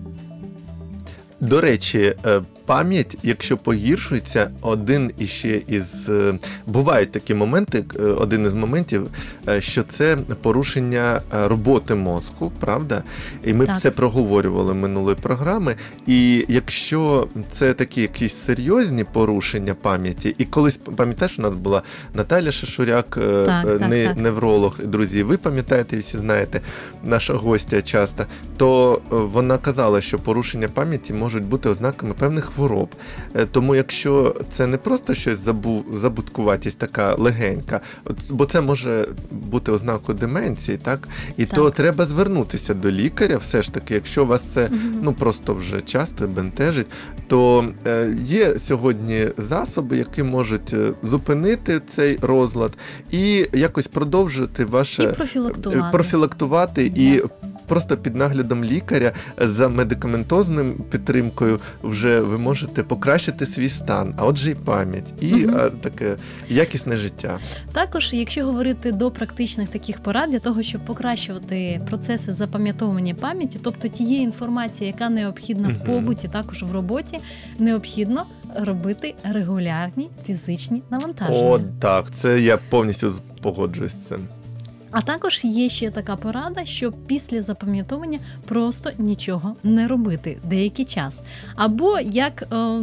До 1.42 1.62
речі, 1.62 2.16
е, 2.26 2.42
пам'ять, 2.68 3.18
якщо 3.24 3.58
погіршується, 3.58 4.50
один 4.62 5.12
іще 5.18 5.62
із 5.68 6.10
е, 6.10 6.34
бувають 6.66 7.12
такі 7.12 7.34
моменти. 7.34 7.86
е, 8.00 8.04
Один 8.04 8.46
із 8.46 8.54
моментів, 8.54 9.08
е, 9.50 9.62
що 9.62 9.84
це 9.84 10.18
порушення 10.42 11.22
роботи 11.32 11.96
мозку, 11.96 12.52
правда? 12.60 13.04
І 13.46 13.54
ми 13.54 13.66
Так. 13.66 13.82
це 13.82 13.92
проговорювали 13.92 14.74
минулої 14.74 15.16
програми. 15.16 15.76
І 16.08 16.46
якщо 16.48 17.28
це 17.50 17.74
такі 17.74 18.02
якісь 18.02 18.36
серйозні 18.36 19.04
порушення 19.04 19.74
пам'яті, 19.74 20.36
і 20.38 20.46
колись 20.46 20.78
пам'ятаєш, 20.78 21.40
у 21.40 21.42
нас 21.42 21.56
була 21.56 21.82
Наталя 22.14 22.52
Шашуряк, 22.52 23.20
Так, 23.46 23.80
не, 23.82 24.06
так. 24.08 24.18
невролог. 24.18 24.80
Друзі, 24.84 25.24
ви 25.24 25.38
пам'ятаєте 25.38 25.96
і 25.98 26.00
всі 26.00 26.18
знаєте 26.18 26.62
наша 27.04 27.34
гостя 27.34 27.82
часто, 27.82 28.26
то 28.58 29.02
вона 29.10 29.58
казала, 29.58 30.02
що 30.02 30.20
порушення 30.20 30.68
пам'яті 30.68 31.14
можуть 31.14 31.46
бути 31.46 31.70
ознаками 31.70 32.14
певних 32.20 32.57
хвороб. 32.58 32.90
Е, 33.36 33.46
Тому 33.52 33.76
якщо 33.76 34.36
це 34.50 34.68
не 34.68 34.78
просто 34.78 35.14
щось 35.14 35.40
забу, 35.40 35.86
забуткуватість 35.94 36.78
така 36.80 37.16
легенька, 37.16 37.82
от, 38.06 38.16
бо 38.30 38.46
це 38.46 38.62
може 38.62 39.08
бути 39.32 39.72
ознакою 39.72 40.18
деменції, 40.18 40.78
так? 40.78 41.08
І 41.38 41.46
Так. 41.46 41.56
то 41.60 41.70
треба 41.70 42.06
звернутися 42.06 42.74
до 42.74 42.92
лікаря, 42.92 43.38
все 43.38 43.62
ж 43.62 43.74
таки, 43.74 43.94
якщо 43.94 44.26
вас 44.26 44.42
це 44.42 44.70
Мгм. 44.70 45.00
ну 45.04 45.14
просто 45.14 45.54
вже 45.54 45.82
часто 45.82 46.28
бентежить, 46.28 46.88
то 47.28 47.66
е, 47.88 48.16
є 48.22 48.60
сьогодні 48.60 49.28
засоби, 49.38 49.98
які 49.98 50.24
можуть 50.24 50.74
е, 50.74 50.94
зупинити 51.04 51.82
цей 51.88 52.18
розлад 52.22 52.72
і 53.12 53.46
якось 53.54 53.88
продовжити 53.88 54.66
ваше 54.66 55.04
І 55.04 55.08
профілактувати. 55.08 55.92
Профілактувати 55.92 56.92
і 56.96 57.22
просто 57.68 57.98
під 57.98 58.16
наглядом 58.16 58.64
лікаря 58.64 59.12
за 59.38 59.68
медикаментозним 59.68 60.74
підтримкою 60.74 61.60
вже 61.84 62.22
ви 62.22 62.38
можете 62.38 62.84
покращити 62.84 63.46
свій 63.46 63.70
стан, 63.70 64.14
а 64.18 64.26
отже, 64.26 64.52
і 64.52 64.56
пам'ять, 64.56 65.06
і 65.22 65.48
е, 65.50 65.70
таке 65.82 66.16
якісне 66.50 66.98
життя. 66.98 67.40
Також, 67.74 68.14
якщо 68.14 68.46
говорити 68.46 68.92
до 68.92 69.12
практичних 69.12 69.70
таких 69.70 70.00
порад 70.00 70.30
для 70.30 70.40
того, 70.40 70.64
щоб 70.64 70.82
покращувати 70.86 71.82
процеси 71.90 72.34
запам'ятовування 72.34 73.14
пам'яті, 73.14 73.60
тобто 73.64 73.88
тієї 73.88 74.24
інформації, 74.24 74.88
яка 74.88 75.10
необхідна 75.10 75.68
в 75.68 75.86
побуті, 75.86 76.28
також 76.28 76.64
в 76.64 76.72
роботі, 76.72 77.20
необхідно 77.60 78.26
робити 78.56 79.16
регулярні 79.24 80.10
фізичні 80.26 80.84
навантаження. 80.90 81.40
О, 81.40 81.60
так, 81.80 82.12
це 82.12 82.42
я 82.42 82.58
повністю 82.58 83.16
погоджуюсь 83.42 83.92
з 83.92 84.08
цим. 84.08 84.28
А 84.92 85.02
також 85.02 85.46
є 85.46 85.70
ще 85.70 85.92
така 85.92 86.16
порада, 86.16 86.66
що 86.66 86.92
після 86.92 87.42
запам'ятовування 87.42 88.20
просто 88.46 88.90
нічого 88.98 89.56
не 89.64 89.88
робити 89.88 90.38
деякий 90.44 90.86
час. 90.86 91.22
Або 91.56 92.00
як 92.00 92.42
е, 92.42 92.82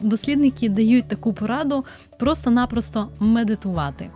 дослідники 0.00 0.68
дають 0.68 1.08
таку 1.08 1.32
пораду, 1.32 1.84
просто-напросто 2.18 3.08
медитувати. 3.18 4.10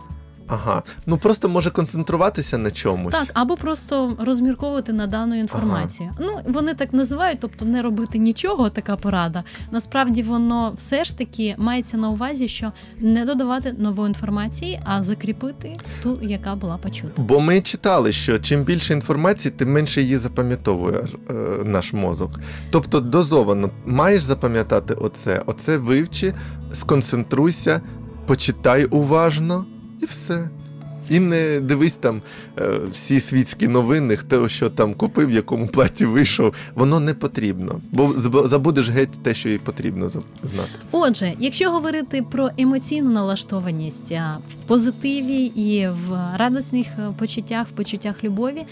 Ага, 0.49 0.83
ну 1.05 1.17
просто 1.17 1.49
може 1.49 1.71
концентруватися 1.71 2.57
на 2.57 2.71
чомусь. 2.71 3.13
Так, 3.13 3.27
або 3.33 3.55
просто 3.55 4.17
розмірковувати 4.19 4.93
на 4.93 5.07
дану 5.07 5.35
інформацію. 5.35 6.11
Ну 6.19 6.39
вони 6.45 6.73
так 6.73 6.93
називають, 6.93 7.39
тобто 7.41 7.65
не 7.65 7.81
робити 7.81 8.17
нічого, 8.17 8.69
така 8.69 8.95
порада. 8.95 9.43
Насправді 9.71 10.23
воно 10.23 10.73
все 10.77 11.03
ж 11.03 11.17
таки 11.17 11.55
мається 11.57 11.97
на 11.97 12.09
увазі, 12.09 12.47
що 12.47 12.71
не 12.99 13.25
додавати 13.25 13.75
нової 13.77 14.07
інформації, 14.07 14.79
а 14.85 15.03
закріпити 15.03 15.77
ту, 16.03 16.19
яка 16.21 16.55
була 16.55 16.77
почута. 16.77 17.21
Бо 17.21 17.39
ми 17.39 17.61
читали, 17.61 18.11
що 18.11 18.39
чим 18.39 18.63
більше 18.63 18.93
інформації, 18.93 19.53
тим 19.57 19.71
менше 19.71 20.01
її 20.01 20.17
запам'ятовує 20.17 21.07
е, 21.29 21.33
наш 21.65 21.93
мозок. 21.93 22.39
Тобто 22.69 22.99
дозовано 22.99 23.69
маєш 23.85 24.23
запам'ятати 24.23 24.93
оце, 24.93 25.43
оце 25.45 25.77
вивчи, 25.77 26.33
сконцентруйся, 26.73 27.81
почитай 28.25 28.85
уважно 28.85 29.65
і 30.01 30.05
все. 30.05 30.49
І 31.09 31.19
не 31.19 31.59
дивись 31.59 31.97
там 31.97 32.21
е, 32.59 32.79
всі 32.91 33.19
світські 33.19 33.67
новини, 33.67 34.17
хто 34.17 34.49
що 34.49 34.69
там 34.69 34.93
купив, 34.93 35.27
в 35.27 35.31
якому 35.31 35.67
платі 35.67 36.05
вийшов. 36.05 36.53
Воно 36.75 36.99
не 36.99 37.13
потрібно, 37.13 37.81
бо 37.91 38.13
забудеш 38.47 38.89
геть 38.89 39.23
те, 39.23 39.33
що 39.33 39.49
їй 39.49 39.57
потрібно 39.57 40.09
знати. 40.43 40.69
Отже, 40.91 41.33
якщо 41.39 41.71
говорити 41.71 42.23
про 42.31 42.49
емоційну 42.57 43.09
налаштованість 43.11 44.11
в 44.49 44.67
позитиві 44.67 45.43
і 45.43 45.87
в 45.87 46.35
радісних 46.35 46.87
е, 46.99 47.13
почуттях, 47.17 47.67
в 47.67 47.71
почуттях 47.71 48.23
любові, 48.23 48.65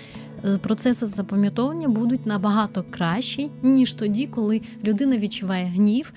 процеси 0.61 1.07
запам'ятовування 1.07 1.87
будуть 1.87 2.25
набагато 2.25 2.83
кращі, 2.91 3.49
ніж 3.63 3.93
тоді, 3.93 4.27
коли 4.27 4.61
людина 4.85 5.17
відчуває 5.17 5.65
гнів, 5.65 6.13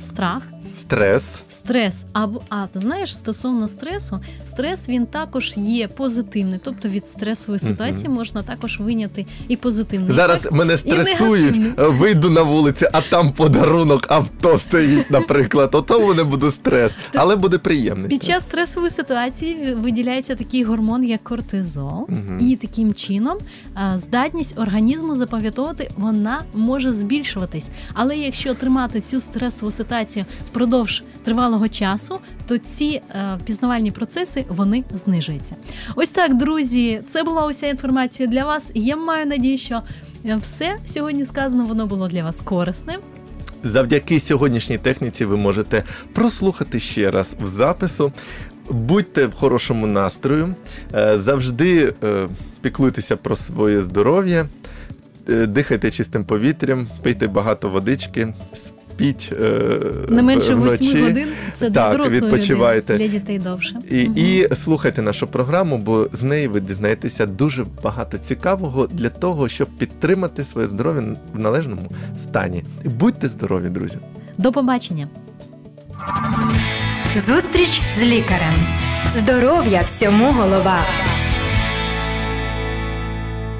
страх. 0.00 0.42
Стрес. 0.78 1.40
Стрес, 1.48 2.04
або 2.12 2.40
а 2.48 2.66
ти 2.66 2.80
знаєш, 2.80 3.16
стосовно 3.16 3.68
стресу, 3.68 4.20
стрес 4.44 4.88
він 4.88 5.06
також 5.06 5.54
є 5.56 5.88
позитивний, 5.88 6.60
тобто 6.64 6.88
від 6.88 7.06
стресової 7.06 7.60
ситуації 7.60 8.08
можна 8.08 8.42
також 8.42 8.80
виняти 8.80 9.26
і 9.48 9.56
позитивний. 9.56 10.12
Зараз 10.12 10.38
ефект. 10.38 10.54
мене 10.54 10.76
стресують, 10.76 11.60
вийду 11.78 12.30
на 12.30 12.42
вулицю, 12.42 12.86
а 12.92 13.00
там 13.00 13.32
подарунок 13.32 14.06
авто 14.10 14.58
стоїть, 14.58 15.10
наприклад. 15.10 15.70
Ото 15.72 16.06
мене 16.08 16.24
буде 16.24 16.50
стрес, 16.50 16.92
але 17.14 17.36
буде 17.36 17.58
приємний. 17.58 18.08
Під 18.08 18.22
час 18.22 18.44
стресової 18.46 18.90
ситуації 18.90 19.74
виділяється 19.74 20.34
такий 20.34 20.64
гормон, 20.64 21.04
як 21.04 21.24
кортизол, 21.24 22.06
Мгм. 22.08 22.38
і 22.42 22.56
таким 22.56 22.94
чином 22.94 23.38
а, 23.38 23.47
здатність 23.96 24.58
організму 24.58 25.14
запам'ятовувати 25.14 25.90
вона 25.96 26.42
може 26.54 26.92
збільшуватись. 26.92 27.70
Але 27.94 28.16
якщо 28.16 28.54
тримати 28.54 29.00
цю 29.00 29.20
стресову 29.20 29.72
ситуацію 29.72 30.24
впродовж 30.46 31.02
тривалого 31.24 31.68
часу, 31.68 32.18
то 32.46 32.58
ці 32.58 33.02
е, 33.10 33.38
пізнавальні 33.44 33.90
процеси 33.90 34.44
вони 34.48 34.84
знижуються. 34.94 35.56
Ось 35.96 36.10
так, 36.10 36.34
друзі, 36.34 37.02
це 37.08 37.22
була 37.22 37.46
уся 37.46 37.66
інформація 37.66 38.28
для 38.28 38.44
вас. 38.44 38.72
Я 38.74 38.96
маю 38.96 39.26
надію, 39.26 39.58
що 39.58 39.82
е, 40.24 40.36
все 40.36 40.76
сьогодні 40.86 41.26
сказано 41.26 41.64
воно 41.64 41.86
було 41.86 42.08
для 42.08 42.24
вас 42.24 42.40
корисним. 42.40 43.00
Завдяки 43.62 44.20
сьогоднішній 44.20 44.78
техніці 44.78 45.24
ви 45.24 45.36
можете 45.36 45.84
прослухати 46.12 46.80
ще 46.80 47.10
раз 47.10 47.36
в 47.40 47.46
запису. 47.46 48.12
Будьте 48.70 49.26
в 49.26 49.34
хорошому 49.34 49.86
настрою, 49.86 50.54
е, 50.94 51.18
завжди 51.18 51.94
піклуйтеся 52.60 53.16
про 53.16 53.36
своє 53.36 53.82
здоров'я, 53.82 54.46
е, 55.28 55.46
дихайте 55.46 55.90
чистим 55.90 56.24
повітрям, 56.24 56.88
пийте 57.02 57.26
багато 57.28 57.68
водички, 57.68 58.34
спіть 58.54 59.32
е, 59.40 59.80
Не 60.08 60.22
менше 60.22 60.54
вночі. 60.54 60.74
8 60.84 61.02
годин 61.04 61.28
це 61.54 61.70
для 61.70 61.80
Так, 61.82 61.92
дорослої 61.92 62.20
відпочивайте. 62.22 62.94
людини, 62.94 63.08
для 63.10 63.18
дітей 63.18 63.38
довше. 63.38 63.76
І, 63.90 64.04
Мгм. 64.04 64.14
і 64.16 64.48
слухайте 64.54 65.02
нашу 65.02 65.26
програму, 65.26 65.78
бо 65.78 66.08
з 66.12 66.22
неї 66.22 66.48
ви 66.48 66.60
дізнаєтеся 66.60 67.26
дуже 67.26 67.64
багато 67.82 68.18
цікавого 68.18 68.86
для 68.86 69.08
того, 69.08 69.48
щоб 69.48 69.68
підтримати 69.68 70.44
своє 70.44 70.68
здоров'я 70.68 71.02
в 71.34 71.38
належному 71.38 71.90
стані. 72.20 72.64
Будьте 72.84 73.28
здорові, 73.28 73.68
друзі! 73.68 73.96
До 74.38 74.52
побачення. 74.52 75.08
Зустріч 77.26 77.82
з 77.98 78.02
лікарем. 78.02 78.54
Здоров'я 79.18 79.82
всьому 79.82 80.32
голова. 80.32 80.84